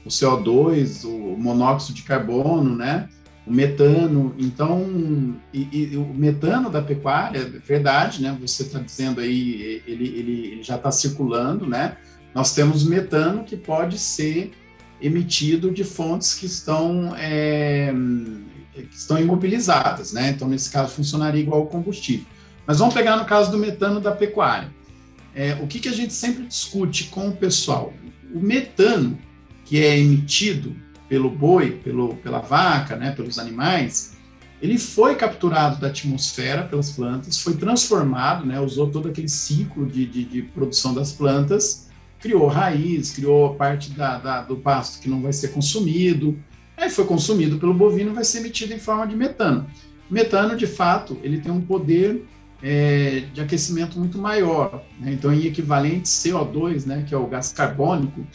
o 0.05 0.09
CO2, 0.09 1.05
o 1.05 1.37
monóxido 1.37 1.95
de 1.95 2.03
carbono, 2.03 2.75
né? 2.75 3.09
O 3.45 3.51
metano. 3.51 4.35
Então, 4.37 5.35
e, 5.53 5.91
e 5.93 5.97
o 5.97 6.05
metano 6.13 6.69
da 6.69 6.81
pecuária, 6.81 7.39
é 7.39 7.59
verdade, 7.59 8.21
né? 8.21 8.37
Você 8.41 8.63
está 8.63 8.79
dizendo 8.79 9.21
aí, 9.21 9.81
ele, 9.85 10.07
ele, 10.07 10.45
ele 10.51 10.63
já 10.63 10.75
está 10.75 10.91
circulando, 10.91 11.67
né? 11.67 11.97
Nós 12.33 12.53
temos 12.53 12.83
metano 12.83 13.43
que 13.43 13.57
pode 13.57 13.97
ser 13.97 14.51
emitido 15.01 15.71
de 15.71 15.83
fontes 15.83 16.35
que 16.35 16.45
estão 16.45 17.13
é, 17.17 17.91
que 18.73 18.95
estão 18.95 19.19
imobilizadas, 19.19 20.13
né? 20.13 20.29
Então, 20.29 20.47
nesse 20.47 20.71
caso, 20.71 20.93
funcionaria 20.93 21.41
igual 21.41 21.61
ao 21.61 21.67
combustível. 21.67 22.25
Mas 22.65 22.79
vamos 22.79 22.93
pegar 22.93 23.17
no 23.17 23.25
caso 23.25 23.51
do 23.51 23.57
metano 23.57 23.99
da 23.99 24.11
pecuária. 24.11 24.69
É, 25.33 25.55
o 25.61 25.67
que, 25.67 25.79
que 25.79 25.89
a 25.89 25.93
gente 25.93 26.13
sempre 26.13 26.45
discute 26.45 27.05
com 27.05 27.29
o 27.29 27.35
pessoal? 27.35 27.93
O 28.33 28.39
metano 28.39 29.17
que 29.71 29.81
é 29.81 29.97
emitido 29.97 30.75
pelo 31.07 31.29
boi, 31.29 31.71
pelo, 31.71 32.15
pela 32.17 32.39
vaca, 32.39 32.97
né, 32.97 33.11
pelos 33.11 33.39
animais, 33.39 34.17
ele 34.61 34.77
foi 34.77 35.15
capturado 35.15 35.79
da 35.79 35.87
atmosfera 35.87 36.63
pelas 36.63 36.91
plantas, 36.91 37.37
foi 37.37 37.55
transformado, 37.55 38.45
né, 38.45 38.59
usou 38.59 38.89
todo 38.89 39.07
aquele 39.07 39.29
ciclo 39.29 39.85
de, 39.85 40.05
de, 40.05 40.25
de 40.25 40.41
produção 40.41 40.93
das 40.93 41.13
plantas, 41.13 41.89
criou 42.19 42.47
raiz, 42.47 43.11
criou 43.11 43.55
parte 43.55 43.91
da, 43.91 44.17
da, 44.17 44.41
do 44.41 44.57
pasto 44.57 45.01
que 45.01 45.09
não 45.09 45.21
vai 45.21 45.31
ser 45.31 45.53
consumido, 45.53 46.37
Aí 46.81 46.89
foi 46.89 47.05
consumido 47.05 47.59
pelo 47.59 47.75
bovino, 47.75 48.11
vai 48.11 48.23
ser 48.23 48.39
emitido 48.39 48.73
em 48.73 48.79
forma 48.79 49.05
de 49.05 49.15
metano. 49.15 49.67
Metano, 50.09 50.57
de 50.57 50.65
fato, 50.65 51.15
ele 51.21 51.39
tem 51.39 51.51
um 51.51 51.61
poder 51.61 52.25
é, 52.61 53.25
de 53.31 53.39
aquecimento 53.39 53.99
muito 53.99 54.17
maior. 54.17 54.83
Né? 54.99 55.13
Então, 55.13 55.31
em 55.31 55.45
equivalente 55.45 56.09
CO2, 56.09 56.87
né, 56.87 57.05
que 57.07 57.13
é 57.13 57.17
o 57.17 57.27
gás 57.27 57.53
carbônico, 57.53 58.25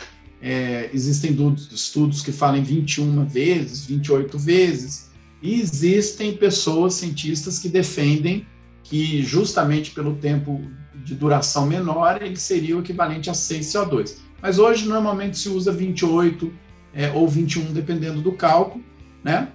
é, 0.46 0.90
existem 0.94 1.36
estudos 1.72 2.22
que 2.22 2.30
falam 2.30 2.58
em 2.58 2.62
21 2.62 3.26
vezes, 3.26 3.84
28 3.84 4.38
vezes, 4.38 5.10
e 5.42 5.60
existem 5.60 6.36
pessoas, 6.36 6.94
cientistas, 6.94 7.58
que 7.58 7.68
defendem 7.68 8.46
que, 8.84 9.24
justamente 9.24 9.90
pelo 9.90 10.14
tempo 10.14 10.62
de 11.04 11.16
duração 11.16 11.66
menor, 11.66 12.22
ele 12.22 12.36
seria 12.36 12.76
o 12.76 12.80
equivalente 12.80 13.28
a 13.28 13.34
6 13.34 13.66
CO2. 13.66 14.18
Mas 14.40 14.60
hoje, 14.60 14.86
normalmente, 14.86 15.36
se 15.36 15.48
usa 15.48 15.72
28 15.72 16.52
é, 16.94 17.10
ou 17.10 17.26
21, 17.26 17.72
dependendo 17.72 18.20
do 18.20 18.30
cálculo, 18.30 18.84
né? 19.24 19.48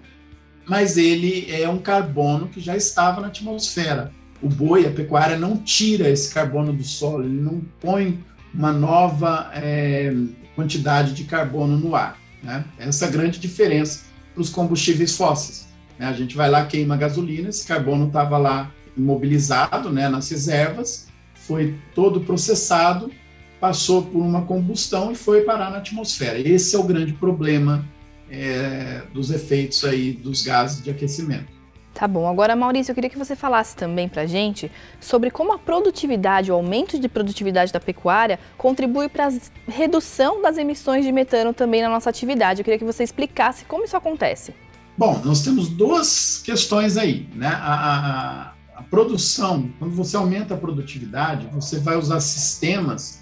Mas 0.68 0.98
ele 0.98 1.50
é 1.50 1.70
um 1.70 1.80
carbono 1.80 2.50
que 2.50 2.60
já 2.60 2.76
estava 2.76 3.22
na 3.22 3.28
atmosfera. 3.28 4.12
o 4.42 4.50
boi, 4.50 4.86
a 4.86 4.92
pecuária, 4.92 5.38
não 5.38 5.56
tira 5.56 6.10
esse 6.10 6.34
carbono 6.34 6.74
do 6.74 6.84
solo, 6.84 7.24
ele 7.24 7.42
não 7.42 7.62
põe 7.80 8.22
uma 8.54 8.74
nova 8.74 9.50
é, 9.54 10.14
quantidade 10.62 11.14
de 11.14 11.24
carbono 11.24 11.78
no 11.78 11.96
ar. 11.96 12.18
Né? 12.44 12.64
Essa 12.78 13.06
é 13.06 13.08
a 13.08 13.12
grande 13.12 13.40
diferença 13.40 14.04
para 14.34 14.42
os 14.42 14.50
combustíveis 14.50 15.18
fósseis. 15.18 15.68
Né? 15.98 16.06
A 16.08 16.14
gente 16.14 16.36
vai 16.36 16.50
lá, 16.50 16.66
queima 16.66 16.96
gasolina, 16.96 17.50
esse 17.50 17.66
carbono 17.66 18.08
estava 18.08 18.38
lá 18.38 18.72
imobilizado 18.96 19.90
né, 19.90 20.08
nas 20.08 20.30
reservas, 20.30 21.08
foi 21.34 21.76
todo 21.96 22.22
processado, 22.22 23.12
passou 23.60 24.04
por 24.04 24.20
uma 24.20 24.44
combustão 24.44 25.12
e 25.12 25.16
foi 25.16 25.42
parar 25.42 25.72
na 25.72 25.78
atmosfera. 25.78 26.40
Esse 26.40 26.76
é 26.76 26.80
o 26.80 26.84
grande 26.84 27.14
problema 27.14 27.88
é, 28.30 29.04
dos 29.14 29.32
efeitos 29.32 29.84
aí 29.84 30.14
dos 30.14 30.44
gases 30.44 30.84
de 30.84 30.90
aquecimento. 30.90 31.61
Tá 31.94 32.08
bom. 32.08 32.28
Agora, 32.28 32.56
Maurício, 32.56 32.92
eu 32.92 32.96
queria 32.96 33.10
que 33.10 33.18
você 33.18 33.36
falasse 33.36 33.76
também 33.76 34.08
para 34.08 34.24
a 34.24 34.26
gente 34.26 34.72
sobre 35.00 35.30
como 35.30 35.54
a 35.54 35.60
produtividade, 35.60 36.52
o 36.52 36.56
aumento 36.56 36.98
de 36.98 37.08
produtividade 37.10 37.72
da 37.72 37.80
pecuária 37.80 38.40
contribui 38.58 39.10
para 39.10 39.28
a 39.28 39.32
redução 39.70 40.42
das 40.42 40.58
emissões 40.58 41.06
de 41.06 41.12
metano 41.12 41.54
também 41.54 41.82
na 41.82 41.90
nossa 41.90 42.10
atividade. 42.10 42.62
Eu 42.62 42.64
queria 42.64 42.80
que 42.80 42.86
você 42.86 43.04
explicasse 43.04 43.66
como 43.66 43.84
isso 43.84 43.98
acontece. 43.98 44.54
Bom, 44.98 45.22
nós 45.24 45.42
temos 45.44 45.68
duas 45.68 46.42
questões 46.44 46.98
aí, 46.98 47.28
né? 47.36 47.48
A, 47.48 47.74
a, 47.74 48.80
a 48.80 48.84
produção, 48.84 49.70
quando 49.78 49.94
você 49.94 50.16
aumenta 50.16 50.54
a 50.54 50.58
produtividade, 50.58 51.48
você 51.52 51.80
vai 51.80 51.98
usar 51.98 52.20
sistemas 52.20 53.22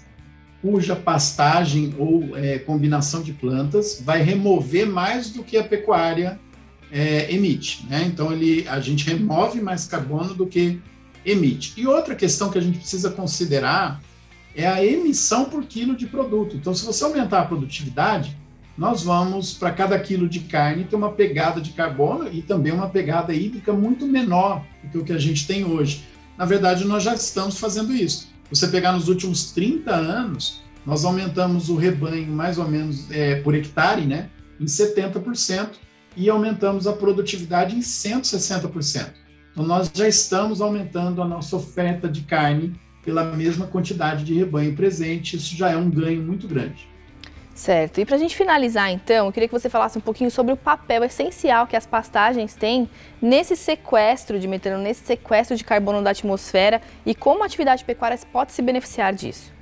cuja 0.62 0.94
pastagem 0.94 1.94
ou 1.98 2.36
é, 2.36 2.58
combinação 2.58 3.22
de 3.22 3.32
plantas 3.32 4.00
vai 4.04 4.22
remover 4.22 4.86
mais 4.86 5.30
do 5.30 5.42
que 5.42 5.56
a 5.56 5.64
pecuária 5.64 6.38
é, 6.90 7.32
emite. 7.32 7.86
Né? 7.88 8.04
Então, 8.06 8.32
ele, 8.32 8.66
a 8.68 8.80
gente 8.80 9.04
remove 9.04 9.60
mais 9.60 9.86
carbono 9.86 10.34
do 10.34 10.46
que 10.46 10.80
emite. 11.24 11.74
E 11.76 11.86
outra 11.86 12.14
questão 12.14 12.50
que 12.50 12.58
a 12.58 12.62
gente 12.62 12.78
precisa 12.78 13.10
considerar 13.10 14.00
é 14.54 14.66
a 14.66 14.84
emissão 14.84 15.44
por 15.44 15.64
quilo 15.64 15.96
de 15.96 16.06
produto. 16.06 16.56
Então, 16.56 16.74
se 16.74 16.84
você 16.84 17.04
aumentar 17.04 17.40
a 17.40 17.44
produtividade, 17.44 18.36
nós 18.76 19.02
vamos, 19.02 19.52
para 19.52 19.70
cada 19.72 19.98
quilo 19.98 20.28
de 20.28 20.40
carne, 20.40 20.84
ter 20.84 20.96
uma 20.96 21.12
pegada 21.12 21.60
de 21.60 21.70
carbono 21.70 22.28
e 22.32 22.42
também 22.42 22.72
uma 22.72 22.88
pegada 22.88 23.34
hídrica 23.34 23.72
muito 23.72 24.06
menor 24.06 24.64
do 24.82 24.90
que 24.90 24.98
o 24.98 25.04
que 25.04 25.12
a 25.12 25.18
gente 25.18 25.46
tem 25.46 25.64
hoje. 25.64 26.04
Na 26.36 26.44
verdade, 26.44 26.84
nós 26.84 27.02
já 27.02 27.14
estamos 27.14 27.58
fazendo 27.58 27.92
isso. 27.92 28.28
Você 28.48 28.66
pegar 28.68 28.92
nos 28.92 29.08
últimos 29.08 29.52
30 29.52 29.94
anos, 29.94 30.62
nós 30.84 31.04
aumentamos 31.04 31.68
o 31.68 31.76
rebanho 31.76 32.32
mais 32.32 32.58
ou 32.58 32.66
menos 32.66 33.10
é, 33.10 33.36
por 33.36 33.54
hectare, 33.54 34.06
né, 34.06 34.30
em 34.58 34.64
70%, 34.64 35.72
e 36.16 36.28
aumentamos 36.28 36.86
a 36.86 36.92
produtividade 36.92 37.76
em 37.76 37.80
160%. 37.80 39.10
Então, 39.52 39.64
nós 39.64 39.90
já 39.92 40.08
estamos 40.08 40.60
aumentando 40.60 41.22
a 41.22 41.24
nossa 41.24 41.56
oferta 41.56 42.08
de 42.08 42.22
carne 42.22 42.74
pela 43.04 43.24
mesma 43.24 43.66
quantidade 43.66 44.24
de 44.24 44.34
rebanho 44.34 44.74
presente, 44.76 45.36
isso 45.36 45.56
já 45.56 45.70
é 45.70 45.76
um 45.76 45.90
ganho 45.90 46.22
muito 46.22 46.46
grande. 46.46 46.88
Certo. 47.54 48.00
E 48.00 48.06
para 48.06 48.16
a 48.16 48.18
gente 48.18 48.34
finalizar, 48.34 48.90
então, 48.90 49.26
eu 49.26 49.32
queria 49.32 49.48
que 49.48 49.52
você 49.52 49.68
falasse 49.68 49.98
um 49.98 50.00
pouquinho 50.00 50.30
sobre 50.30 50.52
o 50.52 50.56
papel 50.56 51.04
essencial 51.04 51.66
que 51.66 51.76
as 51.76 51.84
pastagens 51.84 52.54
têm 52.54 52.88
nesse 53.20 53.54
sequestro 53.54 54.38
de 54.38 54.48
metano, 54.48 54.82
nesse 54.82 55.04
sequestro 55.04 55.56
de 55.56 55.64
carbono 55.64 56.02
da 56.02 56.10
atmosfera 56.10 56.80
e 57.04 57.14
como 57.14 57.42
a 57.42 57.46
atividade 57.46 57.84
pecuária 57.84 58.18
pode 58.32 58.52
se 58.52 58.62
beneficiar 58.62 59.12
disso. 59.12 59.52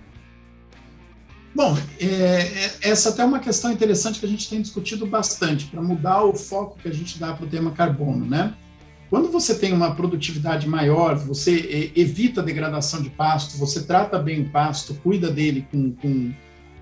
Bom, 1.58 1.76
é, 1.98 2.06
é, 2.06 2.70
essa 2.82 3.08
até 3.08 3.22
é 3.22 3.24
uma 3.24 3.40
questão 3.40 3.72
interessante 3.72 4.20
que 4.20 4.26
a 4.26 4.28
gente 4.28 4.48
tem 4.48 4.62
discutido 4.62 5.04
bastante 5.04 5.66
para 5.66 5.82
mudar 5.82 6.22
o 6.22 6.32
foco 6.32 6.78
que 6.80 6.86
a 6.86 6.94
gente 6.94 7.18
dá 7.18 7.32
para 7.32 7.44
o 7.44 7.48
tema 7.48 7.72
carbono, 7.72 8.24
né? 8.24 8.54
Quando 9.10 9.28
você 9.28 9.56
tem 9.56 9.72
uma 9.72 9.92
produtividade 9.92 10.68
maior, 10.68 11.16
você 11.16 11.92
evita 11.96 12.42
a 12.42 12.44
degradação 12.44 13.02
de 13.02 13.10
pasto, 13.10 13.58
você 13.58 13.82
trata 13.82 14.20
bem 14.20 14.42
o 14.42 14.50
pasto, 14.50 14.94
cuida 15.02 15.32
dele 15.32 15.66
com, 15.68 15.90
com, 15.94 16.32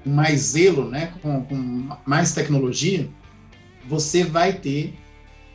com 0.04 0.11
mais 0.11 0.40
zelo, 0.40 0.90
né? 0.90 1.11
Com, 1.23 1.42
com 1.45 1.88
mais 2.04 2.35
tecnologia, 2.35 3.09
você 3.88 4.25
vai 4.25 4.52
ter 4.52 4.95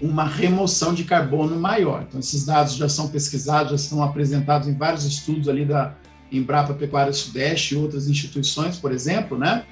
uma 0.02 0.26
remoção 0.26 0.96
de 0.96 1.04
carbono 1.04 1.60
maior. 1.60 2.06
Então, 2.08 2.20
esses 2.20 2.44
dados 2.44 2.74
já 2.74 2.90
são 2.90 3.08
pesquisados, 3.10 3.74
já 3.74 3.78
são 3.78 4.02
apresentados 4.02 4.68
em 4.68 4.74
vários 4.74 5.06
estudos 5.06 5.48
ali 5.48 5.64
da, 5.64 5.94
Embrapa 6.32 6.74
Pecuária 6.74 7.14
Sudeste 7.14 7.74
e 7.74 7.78
outras 7.78 8.08
instituições, 8.08 8.78
por 8.78 8.92
exemplo, 8.92 9.38
né? 9.38 9.66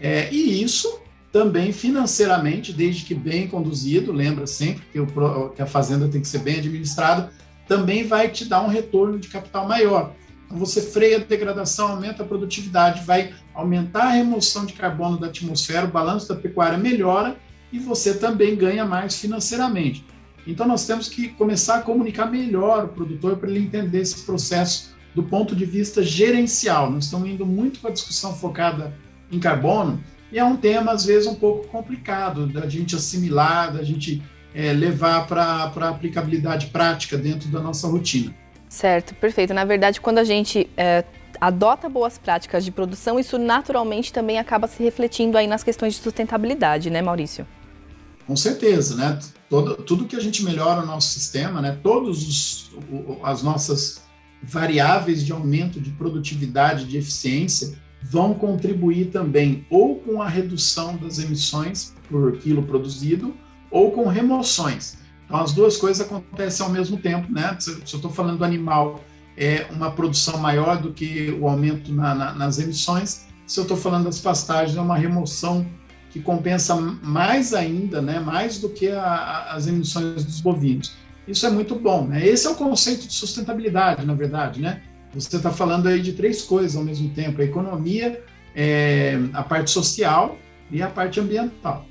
É, 0.00 0.32
e 0.32 0.62
isso 0.62 1.00
também 1.32 1.72
financeiramente, 1.72 2.72
desde 2.72 3.04
que 3.04 3.14
bem 3.14 3.48
conduzido, 3.48 4.12
lembra 4.12 4.46
sempre 4.46 4.82
que, 4.92 5.00
o, 5.00 5.48
que 5.48 5.62
a 5.62 5.66
fazenda 5.66 6.06
tem 6.06 6.20
que 6.20 6.28
ser 6.28 6.40
bem 6.40 6.58
administrada, 6.58 7.32
também 7.66 8.06
vai 8.06 8.28
te 8.28 8.44
dar 8.44 8.62
um 8.62 8.68
retorno 8.68 9.18
de 9.18 9.28
capital 9.28 9.66
maior. 9.66 10.14
Então, 10.44 10.58
você 10.58 10.82
freia 10.82 11.16
a 11.16 11.20
degradação, 11.20 11.92
aumenta 11.92 12.22
a 12.22 12.26
produtividade, 12.26 13.02
vai 13.04 13.32
aumentar 13.54 14.04
a 14.04 14.10
remoção 14.10 14.66
de 14.66 14.74
carbono 14.74 15.18
da 15.18 15.28
atmosfera, 15.28 15.86
o 15.86 15.90
balanço 15.90 16.28
da 16.28 16.36
pecuária 16.36 16.76
melhora 16.76 17.38
e 17.72 17.78
você 17.78 18.12
também 18.12 18.54
ganha 18.54 18.84
mais 18.84 19.18
financeiramente. 19.18 20.04
Então, 20.46 20.66
nós 20.66 20.84
temos 20.84 21.08
que 21.08 21.28
começar 21.28 21.76
a 21.76 21.82
comunicar 21.82 22.26
melhor 22.26 22.84
o 22.84 22.88
produtor 22.88 23.36
para 23.36 23.48
ele 23.48 23.60
entender 23.60 24.00
esse 24.00 24.22
processo 24.24 24.94
do 25.14 25.22
ponto 25.22 25.54
de 25.54 25.64
vista 25.64 26.02
gerencial. 26.02 26.90
Nós 26.90 27.04
estamos 27.04 27.28
indo 27.28 27.44
muito 27.44 27.80
para 27.80 27.90
a 27.90 27.92
discussão 27.92 28.34
focada 28.34 28.94
em 29.30 29.38
carbono, 29.38 30.02
e 30.32 30.38
é 30.38 30.44
um 30.44 30.56
tema, 30.56 30.92
às 30.92 31.04
vezes, 31.04 31.26
um 31.26 31.34
pouco 31.34 31.68
complicado 31.68 32.46
da 32.46 32.66
gente 32.66 32.96
assimilar, 32.96 33.74
da 33.74 33.82
gente 33.82 34.22
é, 34.54 34.72
levar 34.72 35.26
para 35.26 35.42
a 35.42 35.88
aplicabilidade 35.90 36.68
prática 36.68 37.18
dentro 37.18 37.50
da 37.50 37.60
nossa 37.60 37.86
rotina. 37.86 38.34
Certo, 38.66 39.14
perfeito. 39.14 39.52
Na 39.52 39.66
verdade, 39.66 40.00
quando 40.00 40.16
a 40.16 40.24
gente 40.24 40.70
é, 40.74 41.04
adota 41.38 41.86
boas 41.86 42.16
práticas 42.16 42.64
de 42.64 42.70
produção, 42.70 43.20
isso 43.20 43.36
naturalmente 43.36 44.10
também 44.10 44.38
acaba 44.38 44.66
se 44.66 44.82
refletindo 44.82 45.36
aí 45.36 45.46
nas 45.46 45.62
questões 45.62 45.94
de 45.94 46.00
sustentabilidade, 46.00 46.88
né, 46.88 47.02
Maurício? 47.02 47.46
Com 48.26 48.34
certeza, 48.34 48.96
né? 48.96 49.18
Todo, 49.50 49.74
tudo 49.82 50.06
que 50.06 50.16
a 50.16 50.20
gente 50.20 50.42
melhora 50.42 50.80
o 50.82 50.86
nosso 50.86 51.08
sistema, 51.08 51.60
né? 51.60 51.78
Todos 51.82 52.26
os, 52.26 52.70
as 53.22 53.42
nossas 53.42 54.00
variáveis 54.42 55.24
de 55.24 55.32
aumento 55.32 55.80
de 55.80 55.90
produtividade, 55.90 56.84
de 56.84 56.96
eficiência, 56.96 57.74
vão 58.02 58.34
contribuir 58.34 59.06
também 59.06 59.64
ou 59.70 59.96
com 59.96 60.20
a 60.20 60.28
redução 60.28 60.96
das 60.96 61.18
emissões 61.18 61.94
por 62.08 62.36
quilo 62.38 62.62
produzido 62.64 63.34
ou 63.70 63.92
com 63.92 64.08
remoções. 64.08 64.98
Então, 65.24 65.40
as 65.40 65.52
duas 65.52 65.76
coisas 65.76 66.04
acontecem 66.04 66.66
ao 66.66 66.72
mesmo 66.72 66.98
tempo, 66.98 67.32
né? 67.32 67.56
Se 67.58 67.70
eu 67.70 67.80
estou 67.84 68.10
falando 68.10 68.38
do 68.38 68.44
animal, 68.44 69.00
é 69.36 69.66
uma 69.70 69.90
produção 69.90 70.36
maior 70.38 70.80
do 70.80 70.92
que 70.92 71.30
o 71.40 71.48
aumento 71.48 71.92
na, 71.92 72.14
na, 72.14 72.34
nas 72.34 72.58
emissões. 72.58 73.26
Se 73.46 73.58
eu 73.58 73.62
estou 73.62 73.76
falando 73.76 74.04
das 74.04 74.20
pastagens, 74.20 74.76
é 74.76 74.80
uma 74.80 74.96
remoção 74.96 75.66
que 76.10 76.20
compensa 76.20 76.76
mais 76.76 77.54
ainda, 77.54 78.02
né? 78.02 78.20
Mais 78.20 78.58
do 78.58 78.68
que 78.68 78.88
a, 78.88 79.02
a, 79.02 79.54
as 79.54 79.66
emissões 79.66 80.24
dos 80.24 80.40
bovinos. 80.40 80.94
Isso 81.26 81.46
é 81.46 81.50
muito 81.50 81.74
bom. 81.74 82.06
Né? 82.06 82.26
Esse 82.26 82.46
é 82.46 82.50
o 82.50 82.54
conceito 82.54 83.06
de 83.06 83.14
sustentabilidade, 83.14 84.04
na 84.04 84.14
verdade. 84.14 84.60
Né? 84.60 84.82
Você 85.14 85.36
está 85.36 85.50
falando 85.50 85.88
aí 85.88 86.00
de 86.00 86.12
três 86.12 86.42
coisas 86.42 86.76
ao 86.76 86.84
mesmo 86.84 87.10
tempo: 87.10 87.40
a 87.40 87.44
economia, 87.44 88.22
é, 88.54 89.18
a 89.32 89.42
parte 89.42 89.70
social 89.70 90.36
e 90.70 90.82
a 90.82 90.88
parte 90.88 91.20
ambiental. 91.20 91.86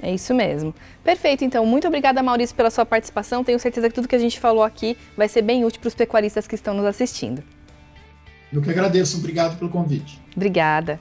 É 0.00 0.14
isso 0.14 0.32
mesmo. 0.32 0.72
Perfeito, 1.02 1.44
então. 1.44 1.66
Muito 1.66 1.88
obrigada, 1.88 2.22
Maurício, 2.22 2.54
pela 2.54 2.70
sua 2.70 2.86
participação. 2.86 3.42
Tenho 3.42 3.58
certeza 3.58 3.88
que 3.88 3.94
tudo 3.94 4.06
que 4.06 4.14
a 4.14 4.18
gente 4.18 4.38
falou 4.38 4.62
aqui 4.62 4.96
vai 5.16 5.28
ser 5.28 5.42
bem 5.42 5.64
útil 5.64 5.80
para 5.80 5.88
os 5.88 5.94
pecuaristas 5.94 6.46
que 6.46 6.54
estão 6.54 6.72
nos 6.72 6.84
assistindo. 6.84 7.42
Eu 8.52 8.62
que 8.62 8.70
agradeço. 8.70 9.18
Obrigado 9.18 9.58
pelo 9.58 9.70
convite. 9.70 10.20
Obrigada. 10.36 11.00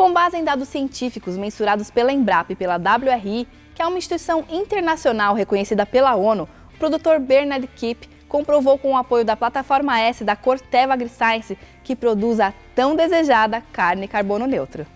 Com 0.00 0.14
base 0.14 0.34
em 0.34 0.42
dados 0.42 0.66
científicos 0.68 1.36
mensurados 1.36 1.90
pela 1.90 2.10
Embrapa 2.10 2.54
e 2.54 2.56
pela 2.56 2.78
WRI, 2.78 3.46
que 3.74 3.82
é 3.82 3.86
uma 3.86 3.98
instituição 3.98 4.46
internacional 4.48 5.34
reconhecida 5.34 5.84
pela 5.84 6.14
ONU, 6.14 6.48
o 6.74 6.78
produtor 6.78 7.20
Bernard 7.20 7.66
Kipp 7.66 8.08
comprovou 8.26 8.78
com 8.78 8.92
o 8.92 8.96
apoio 8.96 9.26
da 9.26 9.36
plataforma 9.36 10.00
S 10.00 10.24
da 10.24 10.34
Corteva 10.34 10.94
AgriScience 10.94 11.58
que 11.84 11.94
produz 11.94 12.40
a 12.40 12.54
tão 12.74 12.96
desejada 12.96 13.62
carne 13.74 14.08
carbono 14.08 14.46
neutro. 14.46 14.86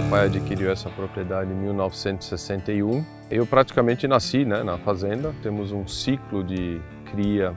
Meu 0.00 0.08
pai 0.08 0.26
adquiriu 0.26 0.70
essa 0.70 0.88
propriedade 0.88 1.52
em 1.52 1.54
1961. 1.54 3.04
Eu 3.30 3.44
praticamente 3.44 4.08
nasci 4.08 4.46
né, 4.46 4.62
na 4.62 4.78
fazenda. 4.78 5.34
Temos 5.42 5.72
um 5.72 5.86
ciclo 5.86 6.42
de 6.42 6.80
cria 7.10 7.54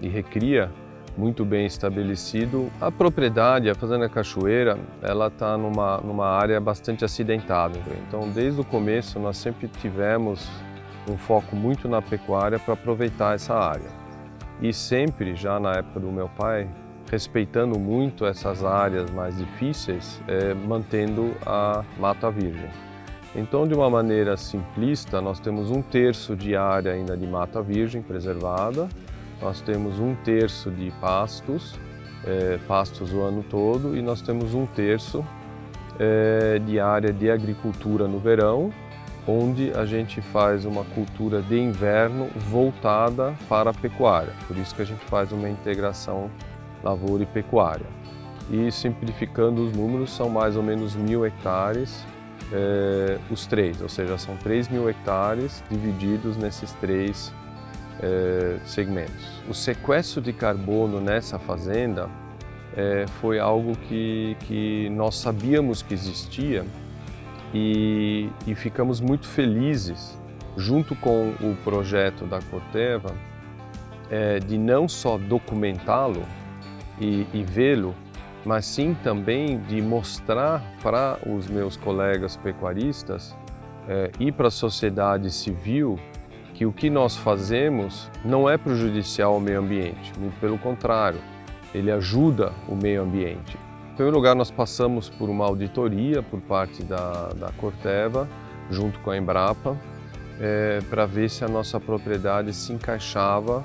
e 0.00 0.08
recria 0.08 0.70
muito 1.14 1.44
bem 1.44 1.66
estabelecido. 1.66 2.72
A 2.80 2.90
propriedade, 2.90 3.68
a 3.68 3.74
Fazenda 3.74 4.08
Cachoeira, 4.08 4.78
ela 5.02 5.26
está 5.26 5.58
numa, 5.58 5.98
numa 5.98 6.26
área 6.26 6.58
bastante 6.58 7.04
acidentada. 7.04 7.78
Então, 8.08 8.30
desde 8.30 8.62
o 8.62 8.64
começo, 8.64 9.18
nós 9.18 9.36
sempre 9.36 9.68
tivemos 9.68 10.48
um 11.06 11.18
foco 11.18 11.54
muito 11.54 11.86
na 11.86 12.00
pecuária 12.00 12.58
para 12.58 12.72
aproveitar 12.72 13.34
essa 13.34 13.54
área. 13.54 13.90
E 14.58 14.72
sempre, 14.72 15.36
já 15.36 15.60
na 15.60 15.72
época 15.72 16.00
do 16.00 16.10
meu 16.10 16.30
pai, 16.30 16.66
respeitando 17.10 17.78
muito 17.78 18.26
essas 18.26 18.64
áreas 18.64 19.10
mais 19.10 19.36
difíceis, 19.36 20.20
é, 20.26 20.54
mantendo 20.54 21.32
a 21.44 21.84
mata 21.98 22.30
virgem. 22.30 22.70
Então, 23.36 23.66
de 23.66 23.74
uma 23.74 23.90
maneira 23.90 24.36
simplista, 24.36 25.20
nós 25.20 25.40
temos 25.40 25.70
um 25.70 25.82
terço 25.82 26.36
de 26.36 26.54
área 26.54 26.92
ainda 26.92 27.16
de 27.16 27.26
mata 27.26 27.60
virgem 27.60 28.00
preservada, 28.00 28.88
nós 29.42 29.60
temos 29.60 29.98
um 29.98 30.14
terço 30.14 30.70
de 30.70 30.92
pastos, 31.00 31.78
é, 32.24 32.58
pastos 32.68 33.12
o 33.12 33.20
ano 33.20 33.44
todo, 33.50 33.96
e 33.96 34.02
nós 34.02 34.22
temos 34.22 34.54
um 34.54 34.66
terço 34.66 35.24
é, 35.98 36.60
de 36.60 36.78
área 36.78 37.12
de 37.12 37.28
agricultura 37.28 38.06
no 38.06 38.20
verão, 38.20 38.72
onde 39.26 39.72
a 39.72 39.84
gente 39.84 40.20
faz 40.20 40.64
uma 40.64 40.84
cultura 40.84 41.42
de 41.42 41.58
inverno 41.58 42.28
voltada 42.50 43.34
para 43.48 43.70
a 43.70 43.74
pecuária. 43.74 44.32
Por 44.46 44.56
isso 44.56 44.74
que 44.74 44.82
a 44.82 44.86
gente 44.86 45.04
faz 45.06 45.32
uma 45.32 45.48
integração 45.48 46.30
lavoura 46.84 47.22
e 47.22 47.26
pecuária. 47.26 47.86
E 48.50 48.70
simplificando 48.70 49.64
os 49.64 49.72
números, 49.72 50.10
são 50.12 50.28
mais 50.28 50.56
ou 50.56 50.62
menos 50.62 50.94
mil 50.94 51.24
hectares 51.24 52.04
é, 52.52 53.18
os 53.30 53.46
três, 53.46 53.80
ou 53.80 53.88
seja, 53.88 54.18
são 54.18 54.36
3 54.36 54.68
mil 54.68 54.88
hectares 54.88 55.62
divididos 55.70 56.36
nesses 56.36 56.72
três 56.72 57.32
é, 58.00 58.58
segmentos. 58.64 59.42
O 59.48 59.54
sequestro 59.54 60.20
de 60.20 60.32
carbono 60.32 61.00
nessa 61.00 61.38
fazenda 61.38 62.08
é, 62.76 63.06
foi 63.20 63.38
algo 63.38 63.76
que, 63.88 64.36
que 64.40 64.88
nós 64.90 65.16
sabíamos 65.16 65.82
que 65.82 65.94
existia 65.94 66.64
e, 67.52 68.28
e 68.46 68.54
ficamos 68.54 69.00
muito 69.00 69.26
felizes, 69.26 70.18
junto 70.56 70.94
com 70.96 71.30
o 71.40 71.56
projeto 71.64 72.24
da 72.24 72.40
Corteva, 72.42 73.12
de 74.46 74.56
não 74.56 74.86
só 74.86 75.18
documentá-lo 75.18 76.22
e, 77.00 77.26
e 77.32 77.42
vê-lo, 77.42 77.94
mas 78.44 78.66
sim 78.66 78.94
também 79.02 79.58
de 79.58 79.80
mostrar 79.80 80.62
para 80.82 81.18
os 81.26 81.46
meus 81.48 81.76
colegas 81.76 82.36
pecuaristas 82.36 83.34
é, 83.88 84.10
e 84.18 84.30
para 84.30 84.48
a 84.48 84.50
sociedade 84.50 85.30
civil 85.30 85.98
que 86.54 86.64
o 86.64 86.72
que 86.72 86.88
nós 86.88 87.16
fazemos 87.16 88.08
não 88.24 88.48
é 88.48 88.56
prejudicial 88.56 89.34
ao 89.34 89.40
meio 89.40 89.60
ambiente, 89.60 90.12
muito 90.18 90.38
pelo 90.38 90.56
contrário, 90.56 91.20
ele 91.74 91.90
ajuda 91.90 92.52
o 92.68 92.76
meio 92.76 93.02
ambiente. 93.02 93.58
Em 93.92 93.96
primeiro 93.96 94.16
lugar, 94.16 94.34
nós 94.36 94.50
passamos 94.50 95.08
por 95.08 95.28
uma 95.28 95.44
auditoria 95.44 96.22
por 96.22 96.40
parte 96.40 96.82
da, 96.82 97.30
da 97.30 97.50
Corteva, 97.52 98.28
junto 98.70 98.98
com 99.00 99.10
a 99.10 99.16
Embrapa, 99.16 99.76
é, 100.40 100.80
para 100.88 101.06
ver 101.06 101.28
se 101.28 101.44
a 101.44 101.48
nossa 101.48 101.78
propriedade 101.80 102.52
se 102.52 102.72
encaixava 102.72 103.64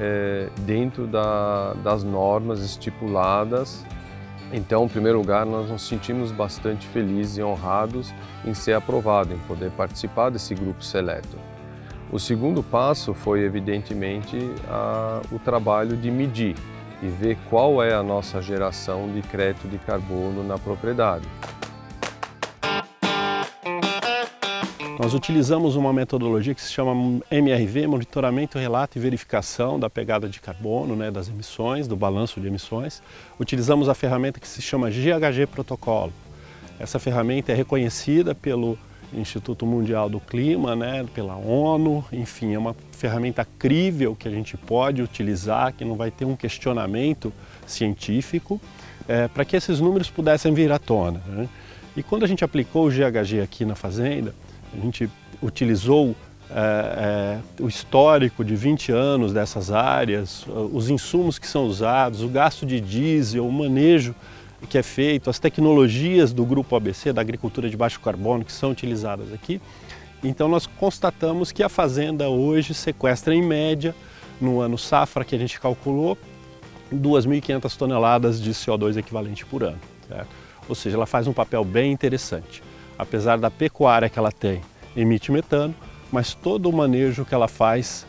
é, 0.00 0.48
dentro 0.60 1.06
da, 1.06 1.74
das 1.74 2.02
normas 2.02 2.60
estipuladas. 2.60 3.84
Então, 4.52 4.86
em 4.86 4.88
primeiro 4.88 5.18
lugar, 5.18 5.44
nós 5.44 5.70
nos 5.70 5.82
sentimos 5.86 6.32
bastante 6.32 6.86
felizes 6.88 7.36
e 7.36 7.42
honrados 7.42 8.12
em 8.44 8.54
ser 8.54 8.72
aprovado, 8.72 9.34
em 9.34 9.38
poder 9.40 9.70
participar 9.72 10.30
desse 10.30 10.54
grupo 10.54 10.82
seleto. 10.82 11.38
O 12.10 12.18
segundo 12.18 12.60
passo 12.60 13.14
foi, 13.14 13.42
evidentemente, 13.42 14.36
a, 14.68 15.20
o 15.30 15.38
trabalho 15.38 15.96
de 15.96 16.10
medir 16.10 16.56
e 17.00 17.06
ver 17.06 17.38
qual 17.48 17.82
é 17.82 17.94
a 17.94 18.02
nossa 18.02 18.42
geração 18.42 19.12
de 19.12 19.22
crédito 19.22 19.68
de 19.68 19.78
carbono 19.78 20.42
na 20.42 20.58
propriedade. 20.58 21.28
Nós 25.00 25.14
utilizamos 25.14 25.76
uma 25.76 25.94
metodologia 25.94 26.54
que 26.54 26.60
se 26.60 26.70
chama 26.70 27.22
MRV, 27.30 27.86
Monitoramento, 27.86 28.58
Relato 28.58 28.98
e 28.98 29.00
Verificação 29.00 29.80
da 29.80 29.88
pegada 29.88 30.28
de 30.28 30.38
carbono, 30.42 30.94
né, 30.94 31.10
das 31.10 31.26
emissões, 31.26 31.88
do 31.88 31.96
balanço 31.96 32.38
de 32.38 32.46
emissões. 32.46 33.02
Utilizamos 33.38 33.88
a 33.88 33.94
ferramenta 33.94 34.38
que 34.38 34.46
se 34.46 34.60
chama 34.60 34.90
GHG 34.90 35.46
Protocolo. 35.46 36.12
Essa 36.78 36.98
ferramenta 36.98 37.50
é 37.50 37.54
reconhecida 37.54 38.34
pelo 38.34 38.78
Instituto 39.10 39.64
Mundial 39.64 40.10
do 40.10 40.20
Clima, 40.20 40.76
né, 40.76 41.06
pela 41.14 41.34
ONU, 41.34 42.04
enfim, 42.12 42.52
é 42.52 42.58
uma 42.58 42.76
ferramenta 42.92 43.42
crível 43.58 44.14
que 44.14 44.28
a 44.28 44.30
gente 44.30 44.54
pode 44.54 45.00
utilizar, 45.00 45.72
que 45.72 45.82
não 45.82 45.96
vai 45.96 46.10
ter 46.10 46.26
um 46.26 46.36
questionamento 46.36 47.32
científico, 47.66 48.60
é, 49.08 49.28
para 49.28 49.46
que 49.46 49.56
esses 49.56 49.80
números 49.80 50.10
pudessem 50.10 50.52
vir 50.52 50.70
à 50.70 50.78
tona. 50.78 51.22
Né? 51.26 51.48
E 51.96 52.02
quando 52.02 52.22
a 52.22 52.28
gente 52.28 52.44
aplicou 52.44 52.86
o 52.86 52.90
GHG 52.90 53.40
aqui 53.40 53.64
na 53.64 53.74
fazenda, 53.74 54.34
a 54.76 54.80
gente 54.80 55.10
utilizou 55.42 56.14
é, 56.50 57.38
é, 57.58 57.62
o 57.62 57.68
histórico 57.68 58.44
de 58.44 58.56
20 58.56 58.90
anos 58.92 59.32
dessas 59.32 59.70
áreas, 59.70 60.44
os 60.72 60.90
insumos 60.90 61.38
que 61.38 61.46
são 61.46 61.64
usados, 61.66 62.22
o 62.22 62.28
gasto 62.28 62.66
de 62.66 62.80
diesel, 62.80 63.46
o 63.46 63.52
manejo 63.52 64.14
que 64.68 64.76
é 64.76 64.82
feito, 64.82 65.30
as 65.30 65.38
tecnologias 65.38 66.32
do 66.32 66.44
grupo 66.44 66.76
ABC, 66.76 67.12
da 67.12 67.20
agricultura 67.20 67.70
de 67.70 67.76
baixo 67.76 68.00
carbono, 68.00 68.44
que 68.44 68.52
são 68.52 68.70
utilizadas 68.70 69.32
aqui. 69.32 69.60
Então 70.22 70.48
nós 70.48 70.66
constatamos 70.66 71.50
que 71.50 71.62
a 71.62 71.68
fazenda 71.68 72.28
hoje 72.28 72.74
sequestra 72.74 73.34
em 73.34 73.42
média, 73.42 73.94
no 74.40 74.60
ano 74.60 74.76
safra 74.76 75.24
que 75.24 75.34
a 75.34 75.38
gente 75.38 75.58
calculou, 75.58 76.18
2.500 76.92 77.76
toneladas 77.76 78.40
de 78.40 78.50
CO2 78.50 78.96
equivalente 78.96 79.46
por 79.46 79.62
ano. 79.62 79.78
Certo? 80.08 80.28
Ou 80.68 80.74
seja, 80.74 80.96
ela 80.96 81.06
faz 81.06 81.26
um 81.26 81.32
papel 81.32 81.64
bem 81.64 81.92
interessante. 81.92 82.62
Apesar 83.00 83.38
da 83.38 83.50
pecuária 83.50 84.10
que 84.10 84.18
ela 84.18 84.30
tem, 84.30 84.60
emite 84.94 85.32
metano, 85.32 85.74
mas 86.12 86.34
todo 86.34 86.68
o 86.68 86.72
manejo 86.72 87.24
que 87.24 87.34
ela 87.34 87.48
faz 87.48 88.06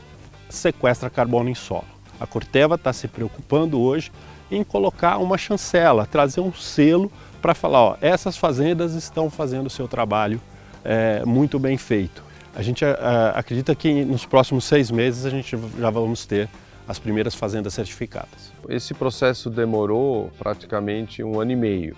sequestra 0.50 1.10
carbono 1.10 1.50
em 1.50 1.56
solo. 1.56 1.86
A 2.20 2.28
Corteva 2.28 2.76
está 2.76 2.92
se 2.92 3.08
preocupando 3.08 3.80
hoje 3.80 4.12
em 4.52 4.64
colocar 4.64 5.18
uma 5.18 5.38
chancela, 5.38 6.06
trazer 6.06 6.42
um 6.42 6.54
selo 6.54 7.10
para 7.42 7.56
falar, 7.56 7.82
ó, 7.82 7.98
essas 8.02 8.36
fazendas 8.36 8.94
estão 8.94 9.30
fazendo 9.30 9.68
o 9.68 9.70
seu 9.70 9.88
trabalho 9.88 10.42
é, 10.84 11.24
muito 11.26 11.58
bem 11.58 11.78
feito. 11.78 12.22
A 12.54 12.62
gente 12.62 12.84
a, 12.84 13.34
é, 13.36 13.40
acredita 13.40 13.74
que 13.74 14.04
nos 14.04 14.26
próximos 14.26 14.66
seis 14.66 14.92
meses 14.92 15.26
a 15.26 15.30
gente 15.30 15.58
já 15.80 15.90
vamos 15.90 16.26
ter 16.26 16.50
as 16.86 17.00
primeiras 17.00 17.34
fazendas 17.34 17.74
certificadas. 17.74 18.52
Esse 18.68 18.94
processo 18.94 19.50
demorou 19.50 20.30
praticamente 20.38 21.24
um 21.24 21.40
ano 21.40 21.54
e 21.54 21.56
meio 21.56 21.96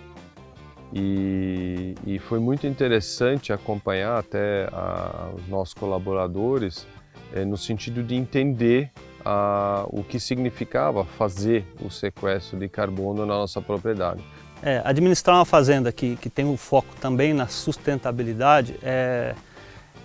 e, 0.94 1.96
e 2.06 2.18
foi 2.20 2.38
muito 2.38 2.68
interessante 2.68 3.52
acompanhar 3.52 4.16
até 4.16 4.68
a, 4.72 5.30
os 5.34 5.48
nossos 5.48 5.74
colaboradores 5.74 6.86
é, 7.34 7.44
no 7.44 7.56
sentido 7.56 8.00
de 8.00 8.14
entender 8.14 8.92
a, 9.24 9.84
o 9.88 10.04
que 10.04 10.20
significava 10.20 11.04
fazer 11.04 11.66
o 11.82 11.90
sequestro 11.90 12.56
de 12.56 12.68
carbono 12.68 13.26
na 13.26 13.34
nossa 13.34 13.60
propriedade. 13.60 14.22
É, 14.62 14.80
administrar 14.84 15.36
uma 15.36 15.44
fazenda 15.44 15.90
que, 15.90 16.14
que 16.14 16.30
tem 16.30 16.44
um 16.44 16.56
foco 16.56 16.94
também 17.00 17.34
na 17.34 17.48
sustentabilidade 17.48 18.76
é, 18.80 19.34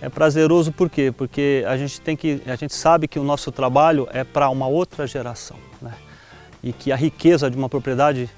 é 0.02 0.08
prazeroso 0.08 0.72
por 0.72 0.90
quê? 0.90 1.14
Porque 1.16 1.64
a 1.68 1.76
gente, 1.76 2.00
tem 2.00 2.16
que, 2.16 2.42
a 2.46 2.56
gente 2.56 2.74
sabe 2.74 3.06
que 3.06 3.18
o 3.18 3.22
nosso 3.22 3.52
trabalho 3.52 4.08
é 4.12 4.24
para 4.24 4.50
uma 4.50 4.66
outra 4.66 5.06
geração. 5.06 5.56
Né? 5.80 5.94
E 6.64 6.72
que 6.72 6.90
a 6.90 6.96
riqueza 6.96 7.48
de 7.48 7.56
uma 7.56 7.68
propriedade 7.68 8.28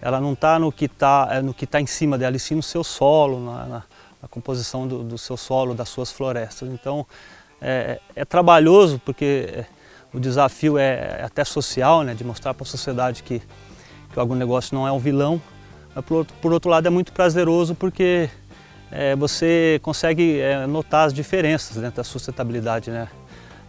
ela 0.00 0.20
não 0.20 0.32
está 0.32 0.58
no 0.58 0.70
que 0.70 0.84
está 0.84 1.28
é 1.30 1.42
no 1.42 1.52
que 1.52 1.66
tá 1.66 1.80
em 1.80 1.86
cima 1.86 2.16
dela, 2.16 2.36
e 2.36 2.40
sim 2.40 2.54
no 2.54 2.62
seu 2.62 2.84
solo, 2.84 3.44
na, 3.44 3.66
na, 3.66 3.82
na 4.22 4.28
composição 4.28 4.86
do, 4.86 5.02
do, 5.02 5.18
seu 5.18 5.36
solo, 5.36 5.74
das 5.74 5.88
suas 5.88 6.12
florestas. 6.12 6.68
Então 6.68 7.06
é, 7.60 8.00
é 8.14 8.24
trabalhoso 8.24 9.00
porque 9.04 9.64
o 10.12 10.20
desafio 10.20 10.78
é, 10.78 11.18
é 11.20 11.24
até 11.24 11.44
social, 11.44 12.02
né, 12.02 12.14
de 12.14 12.24
mostrar 12.24 12.54
para 12.54 12.62
a 12.62 12.66
sociedade 12.66 13.22
que, 13.22 13.40
que 14.12 14.18
o 14.18 14.22
agronegócio 14.22 14.74
não 14.74 14.86
é 14.86 14.92
um 14.92 14.98
vilão. 14.98 15.40
Mas 15.94 16.04
por 16.04 16.18
outro, 16.18 16.36
por 16.40 16.52
outro 16.52 16.70
lado 16.70 16.86
é 16.86 16.90
muito 16.90 17.12
prazeroso 17.12 17.74
porque 17.74 18.30
é, 18.90 19.14
você 19.16 19.78
consegue 19.82 20.40
é, 20.40 20.66
notar 20.66 21.06
as 21.06 21.12
diferenças 21.12 21.76
dentro 21.76 21.96
da 21.96 22.04
sustentabilidade, 22.04 22.90
né? 22.90 23.08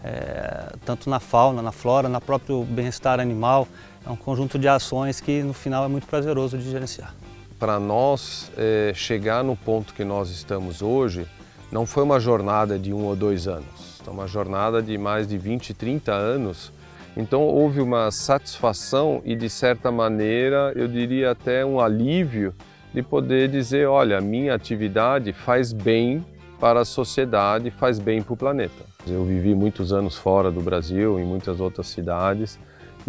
É, 0.02 0.72
tanto 0.86 1.10
na 1.10 1.20
fauna, 1.20 1.62
na 1.62 1.74
flora, 1.74 2.08
na 2.08 2.22
próprio 2.22 2.64
bem-estar 2.64 3.20
animal. 3.20 3.68
É 4.06 4.10
um 4.10 4.16
conjunto 4.16 4.58
de 4.58 4.68
ações 4.68 5.20
que 5.20 5.44
no 5.44 5.54
final 5.54 5.86
é 5.86 5.88
muito 5.88 6.08
prazeroso 6.08 6.58
de 6.58 6.70
gerenciar. 6.70 7.14
Para 7.58 7.80
nós 7.80 8.52
é, 8.58 8.92
chegar 8.96 9.44
no 9.44 9.56
ponto 9.56 9.94
que 9.94 10.04
nós 10.04 10.30
estamos 10.30 10.82
hoje, 10.82 11.28
não 11.72 11.86
foi 11.86 12.04
uma 12.04 12.20
jornada 12.20 12.80
de 12.80 12.94
um 12.94 13.06
ou 13.06 13.16
dois 13.16 13.48
anos 13.48 13.90
é 14.10 14.12
uma 14.12 14.28
jornada 14.28 14.82
de 14.82 14.98
mais 14.98 15.28
de 15.28 15.38
20, 15.38 15.74
30 15.74 16.12
anos. 16.12 16.74
Então 17.16 17.42
houve 17.42 17.80
uma 17.80 18.10
satisfação 18.12 19.22
e 19.24 19.36
de 19.36 19.50
certa 19.50 19.92
maneira, 19.92 20.74
eu 20.76 20.88
diria 20.88 21.32
até 21.32 21.64
um 21.66 21.80
alívio 21.80 22.54
de 22.94 23.04
poder 23.04 23.50
dizer, 23.50 23.88
olha, 23.88 24.20
minha 24.20 24.56
atividade 24.56 25.32
faz 25.32 25.72
bem 25.72 26.26
para 26.60 26.82
a 26.82 26.86
sociedade, 26.86 27.72
faz 27.72 28.00
bem 28.00 28.22
para 28.22 28.34
o 28.34 28.38
planeta. 28.38 28.84
Eu 29.08 29.24
vivi 29.24 29.54
muitos 29.54 29.94
anos 29.94 30.16
fora 30.16 30.52
do 30.52 30.62
Brasil, 30.62 31.20
em 31.20 31.24
muitas 31.24 31.60
outras 31.60 31.88
cidades, 31.88 32.60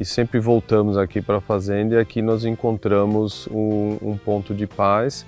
e 0.01 0.05
sempre 0.05 0.41
voltamos 0.41 0.97
aqui 0.97 1.21
para 1.21 1.37
a 1.37 1.41
fazenda 1.43 1.97
e 1.97 1.99
aqui 1.99 2.23
nós 2.23 2.47
encontramos 2.47 3.47
um, 3.53 3.99
um 4.01 4.17
ponto 4.17 4.55
de 4.55 4.67
paz 4.67 5.27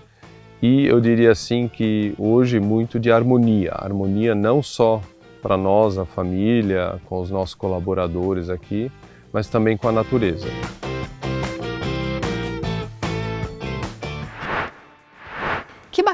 e 0.63 0.87
eu 0.87 0.99
diria 0.99 1.31
assim 1.31 1.69
que 1.69 2.15
hoje 2.17 2.59
muito 2.59 2.99
de 2.99 3.13
harmonia, 3.13 3.73
harmonia 3.75 4.35
não 4.35 4.63
só 4.63 5.03
para 5.43 5.59
nós, 5.59 5.99
a 5.99 6.07
família, 6.07 7.01
com 7.05 7.21
os 7.21 7.31
nossos 7.31 7.55
colaboradores 7.55 8.49
aqui, 8.49 8.91
mas 9.31 9.49
também 9.49 9.77
com 9.77 9.89
a 9.89 9.93
natureza. 9.93 10.47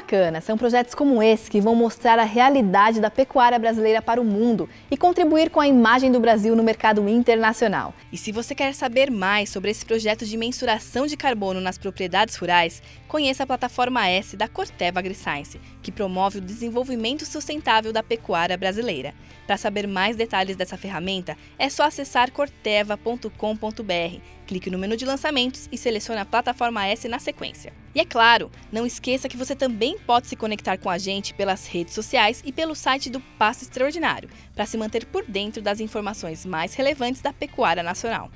Bacana! 0.08 0.40
São 0.40 0.56
projetos 0.56 0.94
como 0.94 1.22
esse 1.22 1.50
que 1.50 1.60
vão 1.60 1.74
mostrar 1.74 2.18
a 2.18 2.24
realidade 2.24 2.98
da 2.98 3.10
pecuária 3.10 3.58
brasileira 3.58 4.00
para 4.00 4.18
o 4.18 4.24
mundo 4.24 4.66
e 4.90 4.96
contribuir 4.96 5.50
com 5.50 5.60
a 5.60 5.68
imagem 5.68 6.10
do 6.10 6.18
Brasil 6.18 6.56
no 6.56 6.62
mercado 6.62 7.06
internacional. 7.06 7.92
E 8.10 8.16
se 8.16 8.32
você 8.32 8.54
quer 8.54 8.74
saber 8.74 9.10
mais 9.10 9.50
sobre 9.50 9.70
esse 9.70 9.84
projeto 9.84 10.24
de 10.24 10.38
mensuração 10.38 11.06
de 11.06 11.14
carbono 11.14 11.60
nas 11.60 11.76
propriedades 11.76 12.36
rurais, 12.36 12.82
conheça 13.06 13.42
a 13.42 13.46
plataforma 13.46 14.08
S 14.08 14.34
da 14.34 14.48
Corteva 14.48 14.98
AgriScience, 14.98 15.60
que 15.82 15.92
promove 15.92 16.38
o 16.38 16.42
desenvolvimento 16.42 17.26
sustentável 17.26 17.92
da 17.92 18.02
pecuária 18.02 18.56
brasileira. 18.56 19.12
Para 19.46 19.58
saber 19.58 19.86
mais 19.86 20.16
detalhes 20.16 20.56
dessa 20.56 20.78
ferramenta, 20.78 21.36
é 21.58 21.68
só 21.68 21.84
acessar 21.84 22.30
corteva.com.br. 22.30 24.37
Clique 24.48 24.70
no 24.70 24.78
menu 24.78 24.96
de 24.96 25.04
lançamentos 25.04 25.68
e 25.70 25.76
selecione 25.76 26.22
a 26.22 26.24
plataforma 26.24 26.86
S 26.86 27.06
na 27.06 27.18
sequência. 27.18 27.70
E 27.94 28.00
é 28.00 28.04
claro, 28.06 28.50
não 28.72 28.86
esqueça 28.86 29.28
que 29.28 29.36
você 29.36 29.54
também 29.54 29.98
pode 29.98 30.26
se 30.26 30.36
conectar 30.36 30.78
com 30.78 30.88
a 30.88 30.96
gente 30.96 31.34
pelas 31.34 31.66
redes 31.66 31.92
sociais 31.92 32.42
e 32.46 32.50
pelo 32.50 32.74
site 32.74 33.10
do 33.10 33.20
Passo 33.38 33.64
Extraordinário, 33.64 34.30
para 34.54 34.64
se 34.64 34.78
manter 34.78 35.04
por 35.04 35.22
dentro 35.26 35.60
das 35.60 35.80
informações 35.80 36.46
mais 36.46 36.74
relevantes 36.74 37.20
da 37.20 37.30
pecuária 37.30 37.82
nacional. 37.82 38.30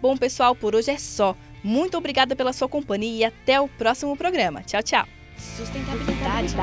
Bom, 0.00 0.16
pessoal, 0.16 0.56
por 0.56 0.74
hoje 0.74 0.90
é 0.90 0.96
só. 0.96 1.36
Muito 1.62 1.98
obrigada 1.98 2.34
pela 2.34 2.54
sua 2.54 2.68
companhia 2.68 3.18
e 3.18 3.24
até 3.24 3.60
o 3.60 3.68
próximo 3.68 4.16
programa. 4.16 4.62
Tchau, 4.62 4.82
tchau. 4.82 5.06
Sustentabilidade, 5.36 6.54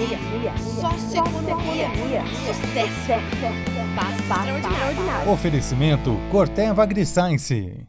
energia, 0.00 0.56
socioeconomia, 0.56 1.88
sucesso, 2.46 3.12
paz 3.94 4.18
extraordinário. 4.18 5.30
Oferecimento 5.30 6.16
Corteva 6.30 6.82
AgriScience. 6.82 7.86